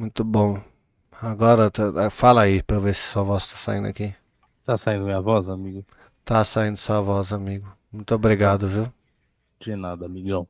Muito 0.00 0.24
bom. 0.24 0.58
Agora, 1.20 1.70
tá- 1.70 2.08
fala 2.08 2.40
aí 2.44 2.62
pra 2.62 2.78
ver 2.78 2.94
se 2.94 3.02
sua 3.02 3.22
voz 3.22 3.46
tá 3.46 3.56
saindo 3.56 3.86
aqui. 3.86 4.14
Tá 4.64 4.74
saindo 4.78 5.04
minha 5.04 5.20
voz, 5.20 5.46
amigo? 5.50 5.84
Tá 6.24 6.42
saindo 6.42 6.78
sua 6.78 7.02
voz, 7.02 7.34
amigo. 7.34 7.70
Muito 7.92 8.14
obrigado, 8.14 8.66
viu? 8.66 8.90
De 9.60 9.76
nada, 9.76 10.06
amigão. 10.06 10.48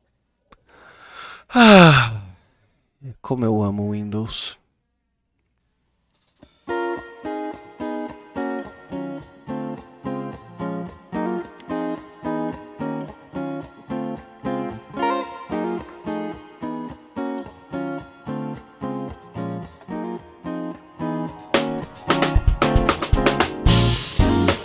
Ah, 1.48 2.22
como 3.20 3.44
eu 3.44 3.60
amo 3.60 3.88
o 3.88 3.90
Windows. 3.90 4.56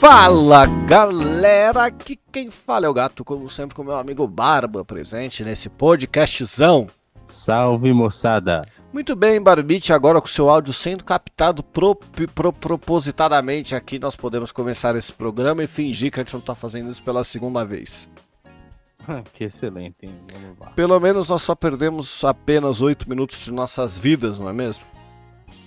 Fala 0.07 0.67
galera, 0.85 1.85
aqui 1.85 2.15
quem 2.31 2.51
fala 2.51 2.85
é 2.85 2.89
o 2.89 2.93
gato, 2.93 3.25
como 3.25 3.49
sempre, 3.49 3.75
com 3.75 3.83
meu 3.83 3.97
amigo 3.97 4.27
Barba 4.27 4.85
presente 4.85 5.43
nesse 5.43 5.67
podcastzão. 5.67 6.87
Salve, 7.25 7.91
moçada. 7.91 8.63
Muito 8.93 9.15
bem, 9.15 9.41
Barbite, 9.41 9.91
agora 9.91 10.21
com 10.21 10.27
seu 10.27 10.47
áudio 10.47 10.71
sendo 10.73 11.03
captado 11.03 11.63
pro, 11.63 11.95
pro- 11.95 12.53
propositadamente 12.53 13.73
aqui, 13.73 13.97
nós 13.97 14.15
podemos 14.15 14.51
começar 14.51 14.95
esse 14.95 15.11
programa 15.11 15.63
e 15.63 15.67
fingir 15.67 16.11
que 16.11 16.19
a 16.19 16.23
gente 16.23 16.35
não 16.35 16.41
tá 16.41 16.53
fazendo 16.53 16.91
isso 16.91 17.01
pela 17.01 17.23
segunda 17.23 17.65
vez. 17.65 18.07
que 19.33 19.45
excelente, 19.45 19.95
hein? 20.03 20.13
Vamos 20.31 20.59
lá. 20.59 20.67
Pelo 20.67 20.99
menos 20.99 21.29
nós 21.29 21.41
só 21.41 21.55
perdemos 21.55 22.23
apenas 22.23 22.79
8 22.79 23.09
minutos 23.09 23.39
de 23.43 23.51
nossas 23.51 23.97
vidas, 23.97 24.37
não 24.37 24.47
é 24.47 24.53
mesmo? 24.53 24.83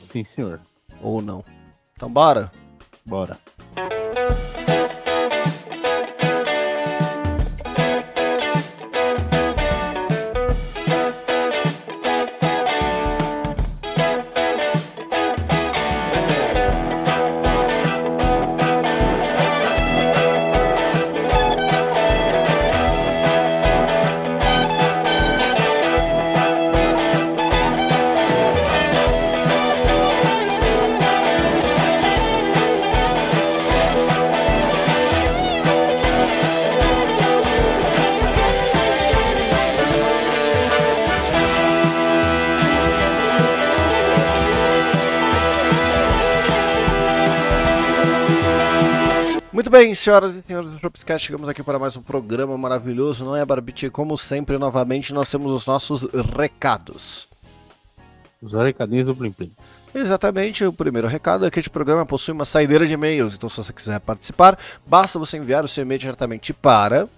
Sim, 0.01 0.23
senhor. 0.23 0.61
Ou 1.03 1.21
não? 1.21 1.45
Então 1.97 2.09
bora? 2.09 2.53
Bora. 3.05 3.37
Bem, 49.79 49.95
senhoras 49.95 50.35
e 50.35 50.43
senhores 50.43 50.73
do 50.73 50.79
Shopscast, 50.81 51.25
chegamos 51.25 51.49
aqui 51.49 51.63
para 51.63 51.79
mais 51.79 51.97
um 51.97 52.03
programa 52.03 52.59
maravilhoso, 52.59 53.25
não 53.25 53.37
é, 53.37 53.45
Barbite? 53.45 53.89
Como 53.89 54.19
sempre, 54.19 54.59
novamente, 54.59 55.15
nós 55.15 55.29
temos 55.29 55.53
os 55.53 55.65
nossos 55.67 56.03
recados. 56.37 57.29
Os 58.43 58.53
recadinhos 58.55 59.07
do 59.07 59.15
Plim 59.15 59.31
Plim. 59.31 59.53
Exatamente, 59.95 60.65
o 60.65 60.73
primeiro 60.73 61.07
recado 61.07 61.47
é 61.47 61.51
que 61.51 61.61
este 61.61 61.71
programa 61.71 62.05
possui 62.05 62.35
uma 62.35 62.45
saideira 62.45 62.89
de 62.89 62.95
e-mails, 62.95 63.35
então 63.35 63.49
se 63.49 63.57
você 63.57 63.73
quiser 63.73 64.01
participar, 64.01 64.59
basta 64.85 65.17
você 65.17 65.37
enviar 65.37 65.65
o 65.65 65.69
seu 65.69 65.83
e-mail 65.83 66.01
diretamente 66.01 66.53
para 66.53 67.09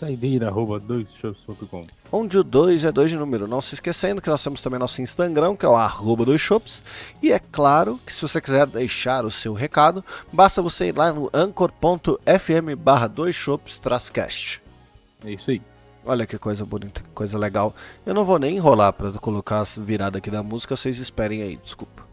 Saideira, 0.00 0.48
arroba, 0.48 0.80
doisshows.com. 0.80 1.84
onde 2.10 2.38
o 2.38 2.42
2 2.42 2.84
é 2.84 2.90
2 2.90 3.10
de 3.10 3.18
número. 3.18 3.46
Não 3.46 3.60
se 3.60 3.74
esquecendo 3.74 4.22
que 4.22 4.30
nós 4.30 4.42
temos 4.42 4.62
também 4.62 4.80
nosso 4.80 5.02
Instagram, 5.02 5.54
que 5.54 5.66
é 5.66 5.68
o 5.68 5.76
arroba 5.76 6.38
shops. 6.38 6.82
E 7.22 7.30
é 7.30 7.38
claro 7.38 8.00
que 8.06 8.14
se 8.14 8.22
você 8.22 8.40
quiser 8.40 8.66
deixar 8.66 9.26
o 9.26 9.30
seu 9.30 9.52
recado, 9.52 10.02
basta 10.32 10.62
você 10.62 10.86
ir 10.86 10.96
lá 10.96 11.12
no 11.12 11.28
anchor.fm 11.34 12.74
barra 12.78 13.08
2 13.08 13.36
shops 13.36 13.78
cast. 14.10 14.62
É 15.22 15.32
isso 15.32 15.50
aí. 15.50 15.60
Olha 16.02 16.24
que 16.26 16.38
coisa 16.38 16.64
bonita, 16.64 17.02
que 17.02 17.10
coisa 17.10 17.36
legal. 17.36 17.74
Eu 18.06 18.14
não 18.14 18.24
vou 18.24 18.38
nem 18.38 18.56
enrolar 18.56 18.94
para 18.94 19.12
colocar 19.12 19.60
a 19.60 19.80
virada 19.82 20.16
aqui 20.16 20.30
da 20.30 20.42
música, 20.42 20.74
vocês 20.74 20.96
esperem 20.96 21.42
aí, 21.42 21.56
desculpa. 21.56 22.09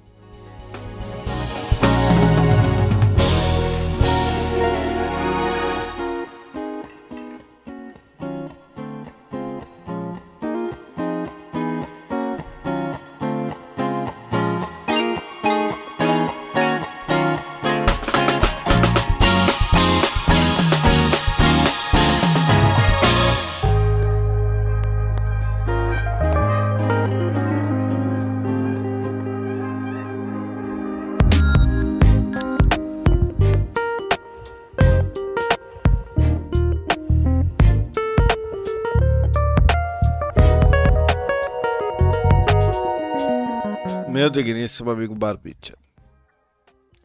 Meu 44.27 44.43
digníssimo 44.43 44.91
amigo 44.91 45.15
Barbicha. 45.15 45.73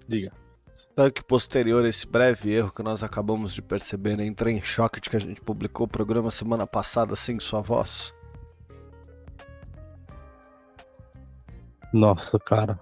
Diga. 0.09 0.33
Sabe 0.97 1.13
que 1.13 1.23
posterior 1.23 1.85
a 1.85 1.89
esse 1.89 2.05
breve 2.05 2.51
erro 2.51 2.73
que 2.73 2.83
nós 2.83 3.05
acabamos 3.05 3.55
de 3.55 3.63
perceber, 3.63 4.17
né? 4.17 4.27
entrei 4.27 4.57
em 4.57 4.61
choque 4.61 5.01
de 5.01 5.09
que 5.09 5.15
a 5.17 5.21
gente 5.21 5.41
publicou 5.41 5.87
o 5.87 5.89
programa 5.89 6.33
semana 6.33 6.67
passada 6.67 7.15
sem 7.15 7.39
sua 7.39 7.61
voz? 7.61 8.13
Nossa, 11.93 12.41
cara. 12.41 12.81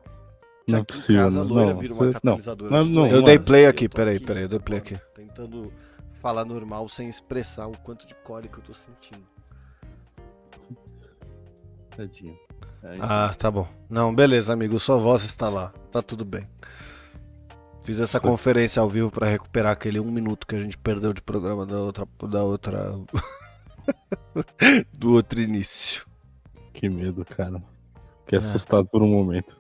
Não 0.66 0.78
é 0.78 0.84
possível. 0.84 1.24
casa, 1.24 1.42
loira 1.42 1.74
não, 1.74 1.82
você- 1.82 2.18
não. 2.24 2.84
Não, 2.84 3.06
eu 3.08 3.22
dei 3.22 3.38
play 3.38 3.66
aqui, 3.66 3.90
peraí, 3.90 4.18
peraí, 4.18 4.44
eu 4.44 4.48
dei 4.48 4.58
play 4.58 4.78
aqui. 4.78 4.96
Tentando 5.14 5.70
falar 6.12 6.46
normal 6.46 6.88
sem 6.88 7.10
expressar 7.10 7.66
o 7.66 7.76
quanto 7.76 8.06
de 8.06 8.14
cólica 8.14 8.58
eu 8.58 8.64
tô 8.64 8.72
sentindo. 8.72 9.26
Tadinho. 11.94 12.38
Aí, 12.82 12.98
Ah, 13.02 13.34
tá 13.38 13.50
bom. 13.50 13.68
Não, 13.88 14.14
beleza, 14.14 14.52
amigo, 14.52 14.78
sua 14.80 14.98
voz 14.98 15.22
está 15.24 15.48
lá. 15.48 15.72
Tá 15.90 16.00
tudo 16.02 16.24
bem. 16.24 16.46
Fiz 17.84 17.98
essa 17.98 18.20
conferência 18.20 18.80
ao 18.80 18.88
vivo 18.88 19.10
pra 19.10 19.26
recuperar 19.26 19.72
aquele 19.72 19.98
um 19.98 20.10
minuto 20.10 20.46
que 20.46 20.54
a 20.54 20.60
gente 20.62 20.76
perdeu 20.78 21.12
de 21.12 21.20
programa 21.22 21.64
da 21.66 21.78
outra. 21.78 22.06
Da 22.28 22.42
outra... 22.44 22.92
do 24.96 25.12
outro 25.14 25.40
início. 25.40 26.06
Que 26.72 26.88
medo, 26.88 27.24
cara. 27.24 27.62
Fiquei 28.20 28.38
É. 28.38 28.40
assustado 28.40 28.86
por 28.88 29.02
um 29.02 29.08
momento. 29.08 29.58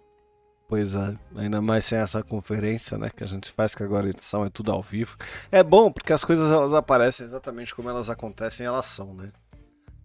Pois 0.68 0.94
é, 0.94 1.16
ainda 1.34 1.60
mais 1.60 1.84
sem 1.84 1.98
essa 1.98 2.22
conferência, 2.22 2.96
né, 2.96 3.10
que 3.10 3.24
a 3.24 3.26
gente 3.26 3.50
faz, 3.50 3.74
que 3.74 3.82
agora 3.82 4.06
a 4.06 4.10
edição 4.10 4.44
é 4.44 4.50
tudo 4.50 4.70
ao 4.70 4.80
vivo. 4.80 5.16
É 5.50 5.64
bom, 5.64 5.90
porque 5.90 6.12
as 6.12 6.22
coisas 6.24 6.48
elas 6.48 6.72
aparecem 6.72 7.26
exatamente 7.26 7.74
como 7.74 7.90
elas 7.90 8.08
acontecem, 8.08 8.64
elas 8.64 8.86
são, 8.86 9.12
né? 9.12 9.32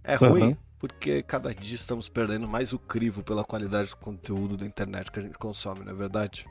É 0.04 0.16
ruim, 0.16 0.42
Aham. 0.44 0.58
Porque 0.88 1.24
cada 1.24 1.52
dia 1.54 1.76
estamos 1.76 2.08
perdendo 2.08 2.48
mais 2.48 2.72
o 2.72 2.78
crivo 2.78 3.24
pela 3.24 3.44
qualidade 3.44 3.90
do 3.90 3.98
conteúdo 3.98 4.56
da 4.56 4.68
internet 4.68 5.12
que 5.12 5.20
a 5.20 5.24
gente 5.24 5.38
consome, 5.38 5.84
não 5.84 5.92
é 5.92 5.96
verdade? 5.96 6.46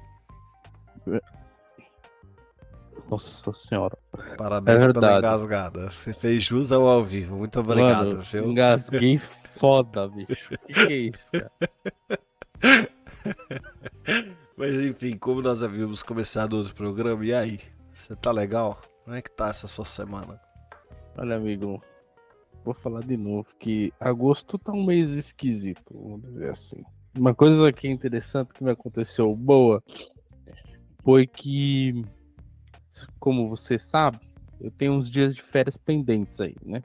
Nossa 3.08 3.52
senhora. 3.52 3.96
Parabéns 4.36 4.82
É 4.82 4.92
pela 4.92 5.18
engasgada. 5.18 5.88
Você 5.90 6.12
fez 6.12 6.42
jus 6.42 6.72
ao 6.72 6.88
ao 6.88 7.04
vivo. 7.04 7.36
Muito 7.36 7.60
obrigado, 7.60 8.08
Mano, 8.08 8.20
viu? 8.22 8.50
engasguei 8.50 9.20
foda, 9.56 10.08
bicho. 10.08 10.58
Que 10.66 10.72
que 10.72 10.92
é 10.92 10.96
isso, 10.96 11.30
cara? 11.30 11.52
Mas 14.56 14.74
enfim, 14.74 15.16
como 15.16 15.42
nós 15.42 15.62
havíamos 15.62 16.02
começado 16.02 16.54
outro 16.54 16.74
programa, 16.74 17.24
e 17.24 17.32
aí? 17.32 17.60
Você 17.92 18.16
tá 18.16 18.32
legal? 18.32 18.80
Como 19.04 19.14
é 19.14 19.22
que 19.22 19.30
tá 19.30 19.48
essa 19.48 19.68
sua 19.68 19.84
semana? 19.84 20.40
Olha, 21.16 21.36
amigo, 21.36 21.80
vou 22.64 22.74
falar 22.74 23.00
de 23.00 23.16
novo 23.16 23.46
que 23.60 23.92
agosto 24.00 24.58
tá 24.58 24.72
um 24.72 24.84
mês 24.84 25.10
esquisito, 25.12 25.82
vamos 25.92 26.22
dizer 26.22 26.50
assim. 26.50 26.82
Uma 27.16 27.34
coisa 27.34 27.72
que 27.72 27.86
é 27.86 27.90
interessante 27.90 28.52
que 28.54 28.64
me 28.64 28.70
aconteceu 28.70 29.34
boa 29.36 29.82
foi 31.02 31.26
que, 31.26 32.02
como 33.20 33.48
você 33.48 33.78
sabe, 33.78 34.18
eu 34.60 34.70
tenho 34.70 34.94
uns 34.94 35.10
dias 35.10 35.34
de 35.34 35.42
férias 35.42 35.76
pendentes 35.76 36.40
aí, 36.40 36.56
né? 36.64 36.82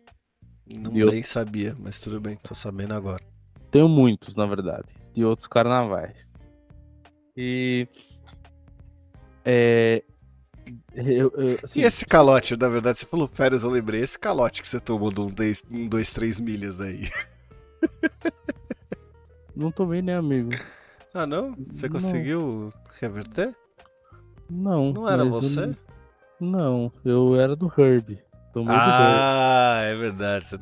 Não 0.67 0.95
Eu- 0.95 1.09
bem 1.09 1.23
sabia, 1.23 1.75
mas 1.79 1.99
tudo 1.99 2.19
bem, 2.19 2.35
tô 2.35 2.53
sabendo 2.53 2.93
agora. 2.93 3.23
Tenho 3.71 3.87
muitos, 3.87 4.35
na 4.35 4.45
verdade. 4.45 4.87
de 5.13 5.25
outros 5.25 5.47
carnavais. 5.47 6.31
E. 7.35 7.87
É, 9.43 10.03
eu, 10.93 11.31
eu, 11.35 11.59
assim, 11.63 11.79
e 11.79 11.83
esse 11.83 12.05
calote, 12.05 12.57
na 12.57 12.67
verdade, 12.67 12.99
você 12.99 13.05
falou 13.05 13.27
férias, 13.27 13.63
eu 13.63 13.69
lembrei. 13.69 14.01
Esse 14.01 14.17
calote 14.17 14.61
que 14.61 14.67
você 14.67 14.79
tomou 14.79 15.11
de 15.11 15.21
um 15.21 15.87
2, 15.87 16.13
3 16.13 16.39
milhas 16.39 16.81
aí. 16.81 17.09
Não 19.55 19.71
tomei, 19.71 20.01
né, 20.01 20.15
amigo? 20.15 20.51
Ah, 21.13 21.27
não? 21.27 21.53
Você 21.73 21.87
não. 21.87 21.93
conseguiu 21.93 22.73
reverter? 23.01 23.53
Não. 24.49 24.93
Não 24.93 25.09
era 25.09 25.25
você? 25.25 25.65
Eu... 25.65 25.75
Não, 26.39 26.91
eu 27.03 27.35
era 27.35 27.57
do 27.57 27.69
Herb. 27.77 28.17
Tomei 28.53 28.75
ah, 28.77 29.81
é 29.83 29.95
verdade. 29.95 30.45
Você... 30.45 30.57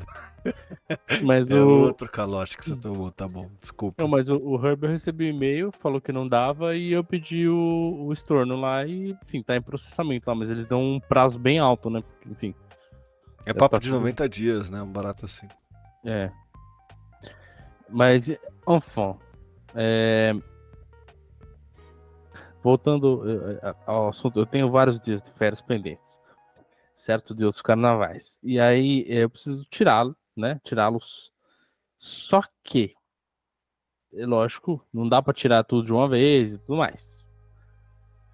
Mas 1.24 1.50
é 1.52 1.56
o 1.56 1.82
outro 1.82 2.10
calote 2.10 2.58
que 2.58 2.66
você 2.66 2.76
tomou, 2.76 3.12
tá 3.12 3.28
bom, 3.28 3.50
desculpa. 3.60 4.02
Não, 4.02 4.10
mas 4.10 4.30
o, 4.30 4.38
o 4.38 4.66
Herb 4.66 4.84
eu 4.84 4.90
recebi 4.90 5.26
um 5.26 5.36
e-mail, 5.36 5.72
falou 5.80 6.00
que 6.00 6.12
não 6.12 6.28
dava 6.28 6.76
e 6.76 6.92
eu 6.92 7.04
pedi 7.04 7.48
o, 7.48 8.06
o 8.06 8.14
estorno 8.14 8.56
lá 8.56 8.86
e, 8.86 9.12
enfim, 9.12 9.42
tá 9.44 9.56
em 9.56 9.62
processamento 9.62 10.30
lá, 10.30 10.36
mas 10.36 10.50
eles 10.50 10.68
dão 10.68 10.82
um 10.82 11.00
prazo 11.00 11.38
bem 11.38 11.60
alto, 11.60 11.90
né? 11.90 12.04
Enfim. 12.26 12.54
É 13.46 13.54
papo 13.54 13.76
tá 13.76 13.80
de 13.80 13.90
90 13.90 14.28
dias, 14.28 14.70
né? 14.70 14.82
Um 14.82 14.92
barato 14.92 15.26
assim. 15.26 15.48
É. 16.06 16.32
Mas, 17.90 18.30
enfim. 18.30 19.18
É... 19.74 20.34
Voltando 22.62 23.24
é, 23.30 23.70
é, 23.70 23.76
ao 23.86 24.10
assunto, 24.10 24.40
eu 24.40 24.46
tenho 24.46 24.70
vários 24.70 25.00
dias 25.00 25.22
de 25.22 25.32
férias 25.32 25.62
pendentes, 25.62 26.20
certo? 26.94 27.34
De 27.34 27.46
outros 27.46 27.62
carnavais. 27.62 28.40
E 28.44 28.60
aí 28.60 29.06
eu 29.08 29.30
preciso 29.30 29.64
tirá-lo 29.70 30.16
né? 30.40 30.60
Tirá-los. 30.64 31.32
Só 31.98 32.42
que, 32.64 32.94
é 34.14 34.26
lógico, 34.26 34.86
não 34.94 35.08
dá 35.08 35.22
para 35.22 35.34
tirar 35.34 35.64
tudo 35.64 35.86
de 35.86 35.94
uma 35.94 36.08
vez 36.08 36.54
e 36.54 36.58
tudo 36.60 36.78
mais. 36.78 37.26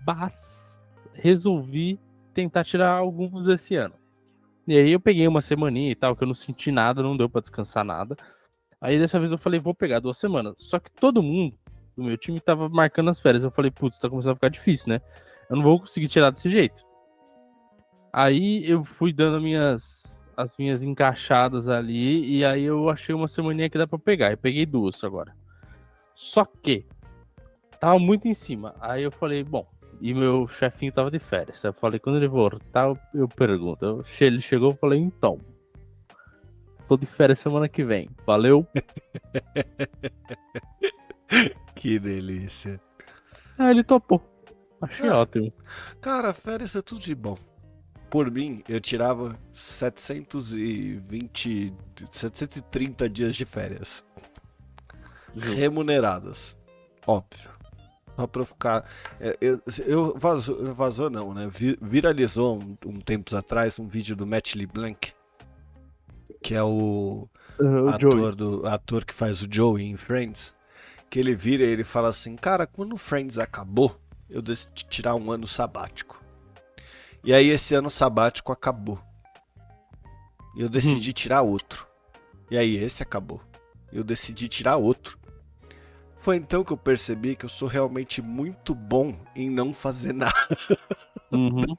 Mas 0.05 0.53
resolvi 1.13 2.00
tentar 2.33 2.63
tirar 2.63 2.91
alguns 2.91 3.47
esse 3.47 3.75
ano. 3.75 3.95
E 4.67 4.77
aí 4.77 4.91
eu 4.91 5.00
peguei 5.00 5.27
uma 5.27 5.41
semaninha 5.41 5.91
e 5.91 5.95
tal, 5.95 6.15
que 6.15 6.23
eu 6.23 6.27
não 6.27 6.33
senti 6.33 6.71
nada, 6.71 7.03
não 7.03 7.17
deu 7.17 7.29
para 7.29 7.41
descansar 7.41 7.83
nada. 7.83 8.15
Aí 8.79 8.97
dessa 8.97 9.19
vez 9.19 9.31
eu 9.31 9.38
falei, 9.38 9.59
vou 9.59 9.73
pegar 9.73 10.00
duas 10.00 10.17
semanas. 10.17 10.55
Só 10.57 10.79
que 10.79 10.91
todo 10.91 11.23
mundo 11.23 11.57
do 11.95 12.03
meu 12.03 12.17
time 12.17 12.39
tava 12.39 12.67
marcando 12.69 13.09
as 13.09 13.19
férias. 13.19 13.44
Eu 13.44 13.51
falei, 13.51 13.71
putz, 13.71 14.00
tá 14.00 14.09
começando 14.09 14.33
a 14.33 14.35
ficar 14.35 14.50
difícil, 14.50 14.89
né? 14.89 15.01
Eu 15.50 15.57
não 15.57 15.63
vou 15.63 15.79
conseguir 15.79 16.07
tirar 16.07 16.31
desse 16.31 16.50
jeito. 16.50 16.83
Aí 18.11 18.69
eu 18.69 18.83
fui 18.83 19.11
dando 19.11 19.41
minhas 19.41 20.22
as 20.35 20.57
minhas 20.57 20.81
encaixadas 20.81 21.69
ali, 21.69 22.38
e 22.38 22.45
aí 22.45 22.63
eu 22.63 22.89
achei 22.89 23.13
uma 23.13 23.27
semaninha 23.27 23.69
que 23.69 23.77
dá 23.77 23.88
pra 23.88 24.00
pegar. 24.00 24.31
Eu 24.31 24.38
peguei 24.38 24.65
duas 24.65 25.03
agora. 25.03 25.35
Só 26.15 26.45
que 26.45 26.85
tava 27.80 28.00
muito 28.00 28.27
em 28.27 28.33
cima. 28.33 28.75
Aí 28.80 29.03
eu 29.03 29.12
falei, 29.12 29.44
bom, 29.44 29.68
e 30.01 30.13
meu 30.13 30.47
chefinho 30.47 30.91
tava 30.91 31.12
de 31.12 31.19
férias. 31.19 31.63
Eu 31.63 31.74
falei, 31.74 32.00
quando 32.00 32.18
ele 32.18 32.27
voltar, 32.27 32.94
eu 33.13 33.27
pergunto. 33.27 34.03
Ele 34.19 34.41
chegou 34.41 34.71
e 34.71 34.77
falei, 34.77 35.00
então. 35.00 35.39
Tô 36.88 36.97
de 36.97 37.06
férias 37.06 37.39
semana 37.39 37.69
que 37.69 37.83
vem. 37.83 38.09
Valeu? 38.25 38.68
que 41.75 41.97
delícia. 41.97 42.79
Ah, 43.57 43.71
ele 43.71 43.83
topou. 43.83 44.21
Achei 44.81 45.07
é. 45.07 45.13
ótimo. 45.13 45.53
Cara, 46.01 46.33
férias 46.33 46.75
é 46.75 46.81
tudo 46.81 47.00
de 47.00 47.15
bom 47.15 47.38
por 48.13 48.30
mim, 48.30 48.62
eu 48.69 48.80
tirava 48.80 49.36
720, 49.51 51.74
730 52.12 53.10
dias 53.10 53.36
de 53.36 53.44
férias. 53.44 54.04
Justo. 55.36 55.57
Remuneradas. 55.57 56.56
Óbvio. 57.07 57.50
Só 58.15 58.27
pra 58.27 58.44
eu 58.44 58.45
ficar. 58.45 58.86
É, 59.19 59.36
eu, 59.42 59.60
eu 59.88 60.13
vazou, 60.15 60.75
vazou 60.75 61.10
não, 61.10 61.33
né? 61.33 61.50
Viralizou 61.81 62.62
um, 62.62 62.77
um 62.86 63.01
tempos 63.01 63.33
atrás 63.33 63.80
um 63.80 63.88
vídeo 63.88 64.15
do 64.15 64.27
Matt 64.27 64.54
LeBlanc, 64.54 65.12
que 66.39 66.54
é 66.54 66.62
o, 66.62 67.27
uh, 67.60 67.89
ator, 67.89 68.36
do, 68.36 68.68
ator 68.68 69.06
que 69.06 69.13
faz 69.15 69.42
o 69.42 69.48
Joey 69.50 69.86
em 69.86 69.98
Friends. 69.98 70.54
Que 71.10 71.18
ele 71.18 71.33
vira 71.33 71.63
e 71.63 71.69
ele 71.69 71.83
fala 71.83 72.10
assim: 72.10 72.36
Cara, 72.36 72.68
quando 72.68 72.95
Friends 72.95 73.39
acabou, 73.39 74.00
eu 74.30 74.39
decidi 74.39 74.86
tirar 74.86 75.15
um 75.15 75.31
ano 75.31 75.48
sabático. 75.48 76.22
E 77.23 77.33
aí 77.33 77.49
esse 77.49 77.73
ano 77.73 77.89
sabático 77.89 78.51
acabou. 78.51 78.99
E 80.55 80.61
eu 80.61 80.69
decidi 80.69 81.11
hum. 81.11 81.13
tirar 81.13 81.41
outro. 81.41 81.87
E 82.51 82.57
aí 82.57 82.75
esse 82.75 83.01
acabou. 83.01 83.41
Eu 83.91 84.03
decidi 84.03 84.47
tirar 84.47 84.77
outro. 84.77 85.17
Foi 86.15 86.35
então 86.35 86.63
que 86.63 86.71
eu 86.71 86.77
percebi 86.77 87.35
que 87.35 87.45
eu 87.45 87.49
sou 87.49 87.67
realmente 87.67 88.21
muito 88.21 88.73
bom 88.73 89.15
em 89.35 89.49
não 89.49 89.73
fazer 89.73 90.13
nada. 90.13 90.33
Uhum. 91.31 91.77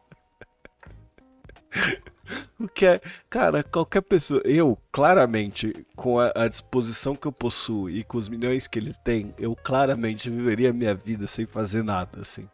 o 2.58 2.68
que 2.68 2.86
é, 2.86 3.00
cara, 3.28 3.62
qualquer 3.62 4.02
pessoa, 4.02 4.40
eu 4.44 4.78
claramente, 4.90 5.72
com 5.94 6.18
a, 6.18 6.32
a, 6.34 6.48
disposição 6.48 7.14
que 7.14 7.26
eu 7.26 7.32
possuo 7.32 7.90
e 7.90 8.02
com 8.04 8.18
os 8.18 8.28
milhões 8.28 8.66
que 8.66 8.78
ele 8.78 8.94
tem, 9.04 9.34
eu 9.38 9.54
claramente 9.54 10.30
viveria 10.30 10.70
a 10.70 10.72
minha 10.72 10.94
vida 10.94 11.26
sem 11.26 11.46
fazer 11.46 11.82
nada, 11.82 12.20
assim. 12.20 12.48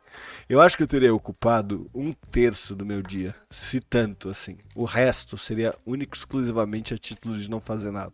Eu 0.49 0.61
acho 0.61 0.77
que 0.77 0.83
eu 0.83 0.89
teria 0.89 1.15
ocupado 1.15 1.89
um 1.95 2.13
terço 2.13 2.75
do 2.75 2.85
meu 2.85 3.03
dia, 3.03 3.35
se 3.49 3.81
tanto 3.81 4.29
assim. 4.29 4.59
O 4.75 4.85
resto 4.85 5.39
seria 5.39 5.75
único 5.87 6.17
exclusivamente 6.17 6.93
a 6.93 6.99
título 6.99 7.39
de 7.39 7.51
não 7.51 7.61
fazer 7.61 7.91
nada. 7.91 8.13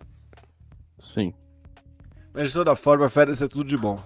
Sim. 0.99 1.33
Mas 2.33 2.49
de 2.49 2.55
toda 2.55 2.77
forma, 2.77 3.09
férias 3.09 3.41
é 3.41 3.49
tudo 3.49 3.65
de 3.65 3.77
bom. 3.77 4.03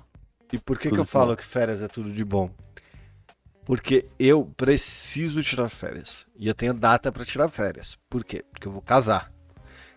E 0.52 0.58
por 0.58 0.78
que, 0.78 0.90
que 0.90 0.98
eu 0.98 1.04
falo 1.04 1.36
que 1.36 1.44
férias 1.44 1.80
é 1.80 1.88
tudo 1.88 2.12
de 2.12 2.24
bom? 2.24 2.50
Porque 3.70 4.04
eu 4.18 4.44
preciso 4.56 5.44
tirar 5.44 5.68
férias. 5.68 6.26
E 6.36 6.48
eu 6.48 6.54
tenho 6.56 6.74
data 6.74 7.12
para 7.12 7.24
tirar 7.24 7.48
férias. 7.48 7.96
Por 8.08 8.24
quê? 8.24 8.44
Porque 8.50 8.66
eu 8.66 8.72
vou 8.72 8.82
casar. 8.82 9.28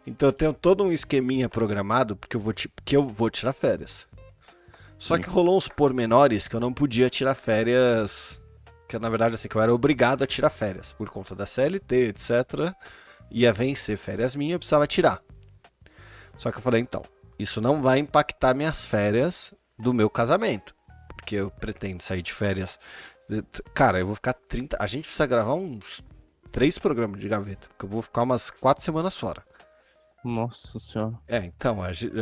Então 0.06 0.30
eu 0.30 0.32
tenho 0.32 0.54
todo 0.54 0.84
um 0.84 0.92
esqueminha 0.92 1.50
programado 1.50 2.16
porque 2.16 2.38
eu 2.38 2.40
vou, 2.40 2.54
porque 2.54 2.96
eu 2.96 3.08
vou 3.08 3.32
tirar 3.32 3.52
férias. 3.52 4.08
Só 5.00 5.18
que 5.18 5.28
rolou 5.28 5.58
uns 5.58 5.68
pormenores 5.68 6.48
que 6.48 6.56
eu 6.56 6.60
não 6.60 6.72
podia 6.72 7.10
tirar 7.10 7.34
férias. 7.34 8.40
Que 8.88 9.00
na 9.00 9.10
verdade, 9.10 9.34
assim, 9.34 9.48
que 9.48 9.56
eu 9.56 9.62
era 9.62 9.74
obrigado 9.74 10.24
a 10.24 10.28
tirar 10.28 10.52
férias. 10.52 10.94
Por 10.94 11.10
conta 11.10 11.34
da 11.34 11.48
CLT, 11.48 12.10
etc. 12.10 12.76
Ia 13.32 13.52
vencer 13.52 13.98
férias 13.98 14.36
minhas, 14.36 14.54
eu 14.54 14.60
precisava 14.60 14.86
tirar. 14.86 15.20
Só 16.38 16.52
que 16.52 16.60
eu 16.60 16.62
falei, 16.62 16.80
então, 16.80 17.02
isso 17.40 17.60
não 17.60 17.82
vai 17.82 17.98
impactar 17.98 18.54
minhas 18.54 18.86
férias 18.86 19.52
do 19.80 19.92
meu 19.92 20.12
casamento. 20.12 20.76
Porque 21.16 21.38
eu 21.38 21.50
pretendo 21.50 22.04
sair 22.04 22.22
de 22.22 22.32
férias. 22.32 22.78
Cara, 23.74 24.00
eu 24.00 24.06
vou 24.06 24.16
ficar 24.16 24.34
30. 24.34 24.78
A 24.80 24.88
gente 24.88 25.06
precisa 25.06 25.26
gravar 25.26 25.54
uns 25.54 26.04
três 26.52 26.78
programas 26.78 27.20
de 27.20 27.28
gaveta. 27.28 27.68
Porque 27.70 27.86
eu 27.86 27.90
vou 27.90 28.02
ficar 28.02 28.24
umas 28.24 28.50
quatro 28.50 28.84
semanas 28.84 29.18
fora. 29.18 29.44
Nossa 30.24 30.80
senhora. 30.80 31.20
É, 31.28 31.40
então, 31.40 31.80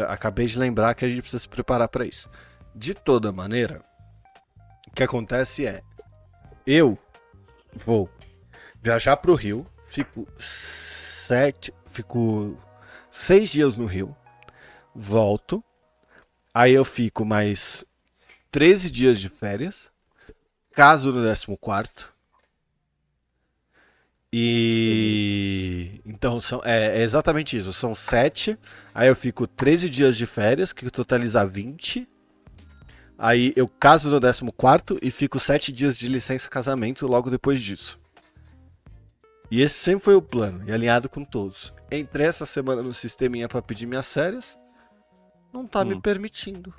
acabei 0.08 0.48
de 0.48 0.58
lembrar 0.58 0.96
que 0.96 1.05
a 1.05 1.10
gente 1.10 1.22
precisa 1.22 1.39
se 1.39 1.50
preparar 1.50 1.88
para 1.88 2.05
isso. 2.05 2.29
De 2.74 2.93
toda 2.93 3.31
maneira, 3.31 3.84
o 4.88 4.91
que 4.91 5.03
acontece 5.03 5.67
é, 5.67 5.84
eu 6.65 6.98
vou 7.74 8.10
viajar 8.81 9.17
para 9.17 9.31
o 9.31 9.36
Rio, 9.36 9.67
fico 9.86 10.27
sete, 10.39 11.74
fico 11.86 12.58
seis 13.12 13.51
dias 13.51 13.77
no 13.77 13.86
Rio, 13.86 14.15
volto, 14.96 15.63
aí 16.53 16.74
eu 16.74 16.86
fico 16.86 17.24
mais 17.24 17.86
13 18.50 18.89
dias 18.89 19.20
de 19.20 19.29
férias, 19.29 19.90
caso 20.73 21.11
no 21.11 21.21
14 21.21 21.57
quarto. 21.59 22.11
E 24.33 26.01
então 26.05 26.39
são, 26.39 26.61
é, 26.63 26.99
é, 26.99 27.03
exatamente 27.03 27.57
isso. 27.57 27.73
São 27.73 27.93
sete. 27.93 28.57
Aí 28.93 29.07
eu 29.07 29.15
fico 29.15 29.45
13 29.45 29.89
dias 29.89 30.15
de 30.15 30.25
férias, 30.25 30.71
que 30.71 30.89
totaliza 30.89 31.45
20. 31.45 32.07
Aí 33.17 33.53
eu 33.55 33.67
caso 33.67 34.09
no 34.09 34.19
14 34.19 34.97
e 35.01 35.11
fico 35.11 35.39
sete 35.39 35.71
dias 35.71 35.97
de 35.97 36.07
licença 36.07 36.49
casamento 36.49 37.05
logo 37.05 37.29
depois 37.29 37.61
disso. 37.61 37.99
E 39.51 39.61
esse 39.61 39.75
sempre 39.75 40.05
foi 40.05 40.15
o 40.15 40.21
plano, 40.21 40.63
e 40.65 40.71
alinhado 40.71 41.09
com 41.09 41.25
todos. 41.25 41.73
Entrei 41.91 42.25
essa 42.25 42.45
semana 42.45 42.81
no 42.81 42.93
sisteminha 42.93 43.49
para 43.49 43.61
pedir 43.61 43.85
minhas 43.85 44.11
férias, 44.11 44.57
não 45.53 45.67
tá 45.67 45.81
hum. 45.81 45.85
me 45.85 46.01
permitindo. 46.01 46.73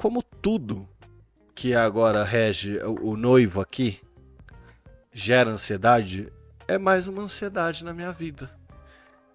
Como 0.00 0.22
tudo 0.22 0.88
que 1.54 1.74
agora 1.74 2.24
rege 2.24 2.78
o, 2.78 3.10
o 3.10 3.16
noivo 3.18 3.60
aqui 3.60 4.00
gera 5.12 5.50
ansiedade, 5.50 6.32
é 6.66 6.78
mais 6.78 7.06
uma 7.06 7.20
ansiedade 7.20 7.84
na 7.84 7.92
minha 7.92 8.10
vida. 8.10 8.50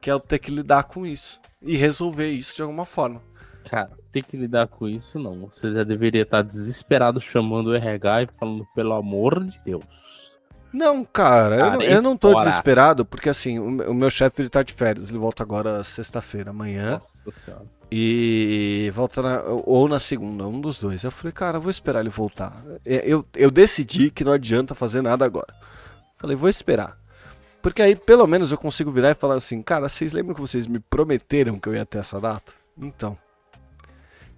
Que 0.02 0.10
é 0.10 0.14
eu 0.14 0.20
ter 0.20 0.40
que 0.40 0.50
lidar 0.50 0.86
com 0.86 1.06
isso 1.06 1.40
e 1.62 1.78
resolver 1.78 2.32
isso 2.32 2.56
de 2.56 2.64
alguma 2.64 2.84
forma. 2.84 3.22
Cara, 3.70 3.92
ter 4.12 4.24
que 4.24 4.36
lidar 4.36 4.68
com 4.68 4.90
isso, 4.90 5.20
não. 5.20 5.42
Você 5.42 5.72
já 5.72 5.84
deveria 5.84 6.24
estar 6.24 6.42
desesperado 6.42 7.22
chamando 7.22 7.68
o 7.68 7.76
RH 7.76 8.24
e 8.24 8.28
falando, 8.40 8.66
pelo 8.74 8.94
amor 8.94 9.46
de 9.46 9.62
Deus. 9.64 10.25
Não, 10.76 11.06
cara, 11.06 11.56
eu, 11.56 11.72
não, 11.72 11.82
eu 11.82 12.02
não 12.02 12.18
tô 12.18 12.34
fora. 12.34 12.44
desesperado, 12.44 13.06
porque 13.06 13.30
assim, 13.30 13.58
o, 13.58 13.92
o 13.92 13.94
meu 13.94 14.10
chefe 14.10 14.42
ele 14.42 14.50
tá 14.50 14.62
de 14.62 14.74
férias, 14.74 15.10
ele 15.10 15.18
volta 15.18 15.42
agora 15.42 15.82
sexta-feira, 15.86 16.50
amanhã. 16.50 16.96
Nossa 16.96 17.32
senhora. 17.32 17.64
E 17.90 18.92
volta 18.94 19.22
na, 19.22 19.42
ou 19.66 19.88
na 19.88 20.02
segunda, 20.02 20.46
um 20.46 20.60
dos 20.60 20.78
dois. 20.78 21.02
Eu 21.02 21.12
falei, 21.12 21.32
cara, 21.32 21.62
vou 21.62 21.72
esperar 21.72 22.02
ele 22.02 22.10
voltar. 22.10 22.62
Eu, 22.84 23.26
eu 23.34 23.50
decidi 23.50 24.12
que 24.12 24.26
não 24.26 24.34
adianta 24.34 24.76
fazer 24.76 25.02
nada 25.02 25.24
agora. 25.24 25.54
Falei, 26.18 26.36
vou 26.36 26.50
esperar. 26.50 26.98
Porque 27.62 27.82
aí 27.82 27.96
pelo 27.96 28.28
menos 28.28 28.52
eu 28.52 28.58
consigo 28.58 28.92
virar 28.92 29.12
e 29.12 29.16
falar 29.16 29.36
assim, 29.36 29.62
cara, 29.62 29.88
vocês 29.88 30.12
lembram 30.12 30.36
que 30.36 30.42
vocês 30.42 30.68
me 30.68 30.80
prometeram 30.80 31.58
que 31.58 31.70
eu 31.70 31.74
ia 31.74 31.86
ter 31.86 32.00
essa 32.00 32.20
data? 32.20 32.52
Então. 32.78 33.18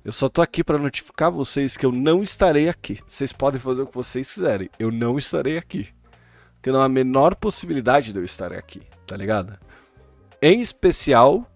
Eu 0.05 0.11
só 0.11 0.29
tô 0.29 0.39
aqui 0.41 0.63
para 0.63 0.77
notificar 0.77 1.31
vocês 1.31 1.75
que 1.75 1.85
eu 1.85 1.91
não 1.91 2.21
estarei 2.21 2.69
aqui. 2.69 2.99
Vocês 3.07 3.33
podem 3.33 3.59
fazer 3.59 3.81
o 3.81 3.87
que 3.87 3.95
vocês 3.95 4.31
quiserem. 4.31 4.69
Eu 4.77 4.91
não 4.91 5.17
estarei 5.17 5.57
aqui. 5.57 5.96
Porque 6.67 6.75
não 6.75 6.81
há 6.81 6.85
a 6.85 6.89
menor 6.89 7.33
possibilidade 7.33 8.11
de 8.11 8.19
eu 8.19 8.25
estar 8.25 8.51
aqui, 8.51 8.81
tá 9.05 9.15
ligado? 9.15 9.57
Em 10.41 10.59
especial 10.59 11.49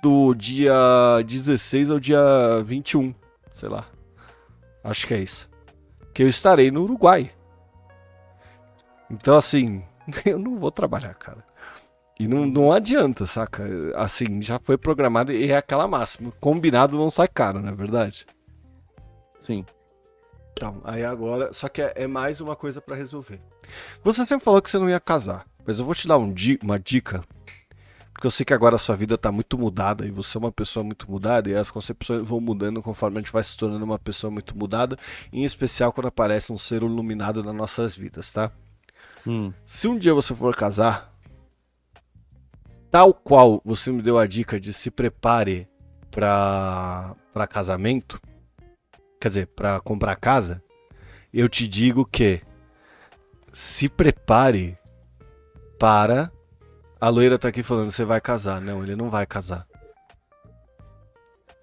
do 0.00 0.32
dia 0.34 0.72
16 1.26 1.90
ao 1.90 1.98
dia 1.98 2.62
21, 2.62 3.12
sei 3.52 3.68
lá. 3.68 3.84
Acho 4.84 5.04
que 5.08 5.14
é 5.14 5.18
isso. 5.18 5.50
Que 6.14 6.22
eu 6.22 6.28
estarei 6.28 6.70
no 6.70 6.84
Uruguai. 6.84 7.32
Então, 9.10 9.36
assim, 9.36 9.82
eu 10.24 10.38
não 10.38 10.56
vou 10.56 10.70
trabalhar, 10.70 11.14
cara. 11.14 11.44
E 12.20 12.28
não, 12.28 12.46
não 12.46 12.70
adianta, 12.70 13.26
saca? 13.26 13.64
Assim, 13.96 14.40
já 14.40 14.60
foi 14.60 14.78
programado 14.78 15.32
e 15.32 15.50
é 15.50 15.56
aquela 15.56 15.88
máxima. 15.88 16.30
Combinado 16.38 16.96
não 16.96 17.10
sai 17.10 17.26
caro, 17.26 17.58
não 17.58 17.70
é 17.70 17.74
verdade? 17.74 18.24
Sim. 19.40 19.64
Então, 20.56 20.80
aí 20.84 21.04
agora. 21.04 21.52
Só 21.52 21.68
que 21.68 21.82
é, 21.82 21.92
é 21.94 22.06
mais 22.06 22.40
uma 22.40 22.56
coisa 22.56 22.80
para 22.80 22.96
resolver. 22.96 23.38
Você 24.02 24.24
sempre 24.24 24.44
falou 24.44 24.62
que 24.62 24.70
você 24.70 24.78
não 24.78 24.88
ia 24.88 24.98
casar. 24.98 25.46
Mas 25.66 25.78
eu 25.78 25.84
vou 25.84 25.94
te 25.94 26.08
dar 26.08 26.16
um 26.16 26.32
di 26.32 26.58
uma 26.62 26.78
dica. 26.78 27.22
Porque 28.12 28.26
eu 28.26 28.30
sei 28.30 28.46
que 28.46 28.54
agora 28.54 28.76
a 28.76 28.78
sua 28.78 28.96
vida 28.96 29.18
tá 29.18 29.30
muito 29.30 29.58
mudada 29.58 30.06
e 30.06 30.10
você 30.10 30.38
é 30.38 30.40
uma 30.40 30.50
pessoa 30.50 30.82
muito 30.82 31.10
mudada 31.10 31.50
e 31.50 31.54
as 31.54 31.70
concepções 31.70 32.22
vão 32.22 32.40
mudando 32.40 32.82
conforme 32.82 33.18
a 33.18 33.20
gente 33.20 33.30
vai 33.30 33.44
se 33.44 33.54
tornando 33.54 33.84
uma 33.84 33.98
pessoa 33.98 34.30
muito 34.30 34.56
mudada, 34.56 34.96
em 35.30 35.44
especial 35.44 35.92
quando 35.92 36.06
aparece 36.06 36.50
um 36.50 36.56
ser 36.56 36.82
iluminado 36.82 37.44
nas 37.44 37.54
nossas 37.54 37.94
vidas, 37.94 38.32
tá? 38.32 38.50
Hum. 39.26 39.52
Se 39.66 39.86
um 39.86 39.98
dia 39.98 40.14
você 40.14 40.34
for 40.34 40.56
casar, 40.56 41.12
tal 42.90 43.12
qual 43.12 43.60
você 43.62 43.92
me 43.92 44.00
deu 44.00 44.16
a 44.16 44.26
dica 44.26 44.58
de 44.58 44.72
se 44.72 44.90
prepare 44.90 45.68
para 46.10 47.14
para 47.34 47.46
casamento, 47.46 48.18
quer 49.20 49.28
dizer, 49.28 49.46
para 49.48 49.80
comprar 49.80 50.16
casa, 50.16 50.62
eu 51.32 51.48
te 51.48 51.66
digo 51.66 52.04
que 52.04 52.40
se 53.52 53.88
prepare 53.88 54.78
para 55.78 56.30
a 57.00 57.08
loira 57.08 57.38
tá 57.38 57.48
aqui 57.48 57.62
falando, 57.62 57.90
você 57.90 58.04
vai 58.04 58.20
casar. 58.20 58.60
Não, 58.60 58.82
ele 58.82 58.96
não 58.96 59.10
vai 59.10 59.26
casar. 59.26 59.66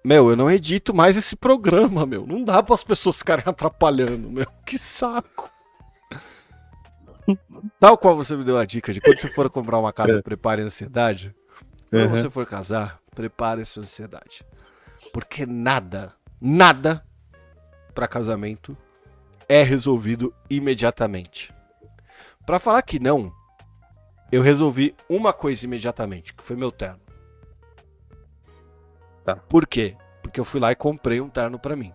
Meu, 0.04 0.28
eu 0.30 0.36
não 0.36 0.50
edito 0.50 0.94
mais 0.94 1.16
esse 1.16 1.34
programa, 1.34 2.04
meu. 2.04 2.26
Não 2.26 2.44
dá 2.44 2.62
para 2.62 2.74
as 2.74 2.84
pessoas 2.84 3.18
ficarem 3.18 3.44
atrapalhando, 3.46 4.30
meu. 4.30 4.46
Que 4.64 4.78
saco. 4.78 5.50
Tal 7.80 7.96
qual 7.96 8.14
você 8.14 8.36
me 8.36 8.44
deu 8.44 8.58
a 8.58 8.66
dica 8.66 8.92
de 8.92 9.00
quando 9.00 9.18
você 9.18 9.28
for 9.28 9.48
comprar 9.48 9.78
uma 9.78 9.92
casa, 9.92 10.18
é. 10.18 10.22
prepare 10.22 10.60
a 10.62 10.66
ansiedade. 10.66 11.34
Quando 11.90 12.04
uhum. 12.04 12.10
você 12.10 12.28
for 12.28 12.44
casar, 12.44 13.00
prepare 13.14 13.62
a 13.62 13.64
sua 13.64 13.82
ansiedade. 13.82 14.44
Porque 15.12 15.46
nada, 15.46 16.12
nada 16.40 17.04
para 17.94 18.08
casamento 18.08 18.76
é 19.48 19.62
resolvido 19.62 20.34
imediatamente. 20.50 21.54
Para 22.44 22.58
falar 22.58 22.82
que 22.82 22.98
não, 22.98 23.32
eu 24.30 24.42
resolvi 24.42 24.94
uma 25.08 25.32
coisa 25.32 25.64
imediatamente, 25.64 26.34
que 26.34 26.42
foi 26.42 26.56
meu 26.56 26.72
terno. 26.72 27.00
Tá. 29.24 29.36
Por 29.36 29.66
quê? 29.66 29.96
Porque 30.22 30.40
eu 30.40 30.44
fui 30.44 30.60
lá 30.60 30.72
e 30.72 30.76
comprei 30.76 31.20
um 31.20 31.28
terno 31.28 31.58
para 31.58 31.76
mim. 31.76 31.92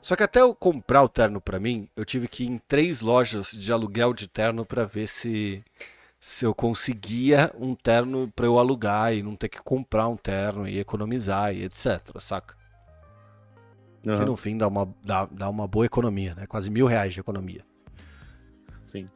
Só 0.00 0.16
que 0.16 0.22
até 0.22 0.40
eu 0.40 0.54
comprar 0.54 1.02
o 1.02 1.08
terno 1.08 1.40
para 1.40 1.60
mim, 1.60 1.88
eu 1.94 2.06
tive 2.06 2.26
que 2.26 2.44
ir 2.44 2.48
em 2.48 2.56
três 2.56 3.02
lojas 3.02 3.50
de 3.50 3.70
aluguel 3.70 4.14
de 4.14 4.26
terno 4.26 4.64
para 4.64 4.84
ver 4.84 5.08
se 5.08 5.62
se 6.18 6.44
eu 6.44 6.54
conseguia 6.54 7.50
um 7.58 7.74
terno 7.74 8.30
para 8.36 8.44
eu 8.44 8.58
alugar 8.58 9.14
e 9.14 9.22
não 9.22 9.34
ter 9.34 9.48
que 9.48 9.60
comprar 9.62 10.06
um 10.06 10.16
terno 10.16 10.68
e 10.68 10.78
economizar 10.78 11.54
e 11.54 11.64
etc, 11.64 12.20
saca? 12.20 12.59
Uhum. 14.06 14.16
Que 14.16 14.24
no 14.24 14.36
fim 14.36 14.56
dá 14.56 14.68
uma, 14.68 14.94
dá, 15.04 15.26
dá 15.26 15.48
uma 15.48 15.68
boa 15.68 15.86
economia, 15.86 16.34
né? 16.34 16.46
Quase 16.46 16.70
mil 16.70 16.86
reais 16.86 17.12
de 17.12 17.20
economia. 17.20 17.64
Sim. 18.86 19.08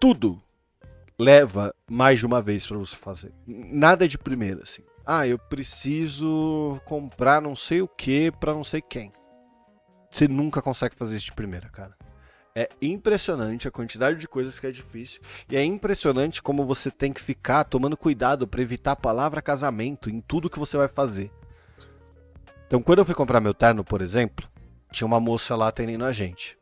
Tudo 0.00 0.42
leva 1.18 1.74
mais 1.90 2.18
de 2.18 2.26
uma 2.26 2.40
vez 2.40 2.66
para 2.66 2.78
você 2.78 2.96
fazer. 2.96 3.32
Nada 3.46 4.06
de 4.08 4.18
primeira, 4.18 4.62
assim. 4.62 4.82
Ah, 5.04 5.26
eu 5.26 5.38
preciso 5.38 6.80
comprar 6.84 7.40
não 7.40 7.54
sei 7.54 7.80
o 7.80 7.88
que 7.88 8.32
para 8.32 8.52
não 8.52 8.64
sei 8.64 8.80
quem. 8.80 9.12
Você 10.10 10.26
nunca 10.26 10.62
consegue 10.62 10.96
fazer 10.96 11.16
isso 11.16 11.26
de 11.26 11.32
primeira, 11.32 11.68
cara. 11.68 11.96
É 12.54 12.68
impressionante 12.80 13.68
a 13.68 13.70
quantidade 13.70 14.18
de 14.18 14.26
coisas 14.26 14.58
que 14.58 14.66
é 14.66 14.70
difícil. 14.70 15.20
E 15.50 15.56
é 15.56 15.62
impressionante 15.62 16.42
como 16.42 16.64
você 16.64 16.90
tem 16.90 17.12
que 17.12 17.20
ficar 17.20 17.64
tomando 17.64 17.98
cuidado 17.98 18.48
para 18.48 18.62
evitar 18.62 18.92
a 18.92 18.96
palavra 18.96 19.42
casamento 19.42 20.08
em 20.08 20.22
tudo 20.22 20.48
que 20.48 20.58
você 20.58 20.76
vai 20.76 20.88
fazer. 20.88 21.30
Então, 22.66 22.82
quando 22.82 22.98
eu 22.98 23.04
fui 23.04 23.14
comprar 23.14 23.40
meu 23.40 23.54
terno, 23.54 23.84
por 23.84 24.02
exemplo, 24.02 24.48
tinha 24.90 25.06
uma 25.06 25.20
moça 25.20 25.54
lá 25.54 25.68
atendendo 25.68 26.04
a 26.04 26.12
gente. 26.12 26.58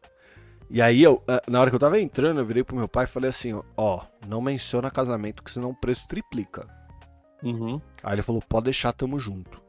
E 0.70 0.82
aí, 0.82 1.02
eu, 1.02 1.22
ah, 1.28 1.40
na 1.48 1.60
hora 1.60 1.70
que 1.70 1.76
eu 1.76 1.80
tava 1.80 2.00
entrando, 2.00 2.40
eu 2.40 2.46
virei 2.46 2.64
pro 2.64 2.76
meu 2.76 2.88
pai 2.88 3.04
e 3.04 3.08
falei 3.08 3.30
assim: 3.30 3.58
Ó, 3.76 4.02
não 4.26 4.40
menciona 4.40 4.90
casamento, 4.90 5.42
que 5.42 5.50
senão 5.50 5.70
o 5.70 5.74
preço 5.74 6.06
triplica. 6.08 6.66
Uhum. 7.42 7.80
Aí 8.02 8.14
ele 8.14 8.22
falou: 8.22 8.42
Pode 8.46 8.64
deixar, 8.64 8.92
tamo 8.92 9.18
junto. 9.18 9.62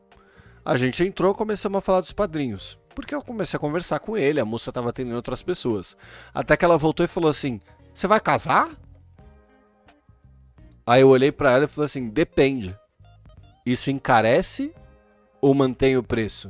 A 0.63 0.77
gente 0.77 1.03
entrou 1.03 1.31
e 1.31 1.37
começamos 1.37 1.77
a 1.77 1.81
falar 1.81 2.01
dos 2.01 2.11
padrinhos. 2.11 2.77
Porque 2.95 3.13
eu 3.13 3.21
comecei 3.21 3.57
a 3.57 3.59
conversar 3.59 3.99
com 3.99 4.17
ele, 4.17 4.39
a 4.39 4.45
moça 4.45 4.71
tava 4.71 4.89
atendendo 4.89 5.17
outras 5.17 5.43
pessoas. 5.43 5.97
Até 6.33 6.55
que 6.55 6.65
ela 6.65 6.77
voltou 6.77 7.03
e 7.03 7.09
falou 7.09 7.29
assim: 7.29 7.61
Você 7.93 8.07
vai 8.07 8.19
casar? 8.19 8.69
Aí 10.87 11.01
eu 11.01 11.09
olhei 11.09 11.31
para 11.31 11.51
ela 11.51 11.65
e 11.65 11.67
falei 11.67 11.85
assim: 11.85 12.09
Depende. 12.09 12.75
Isso 13.65 13.91
encarece 13.91 14.73
ou 15.45 15.53
mantém 15.53 15.95
o 15.95 16.01
preço? 16.01 16.49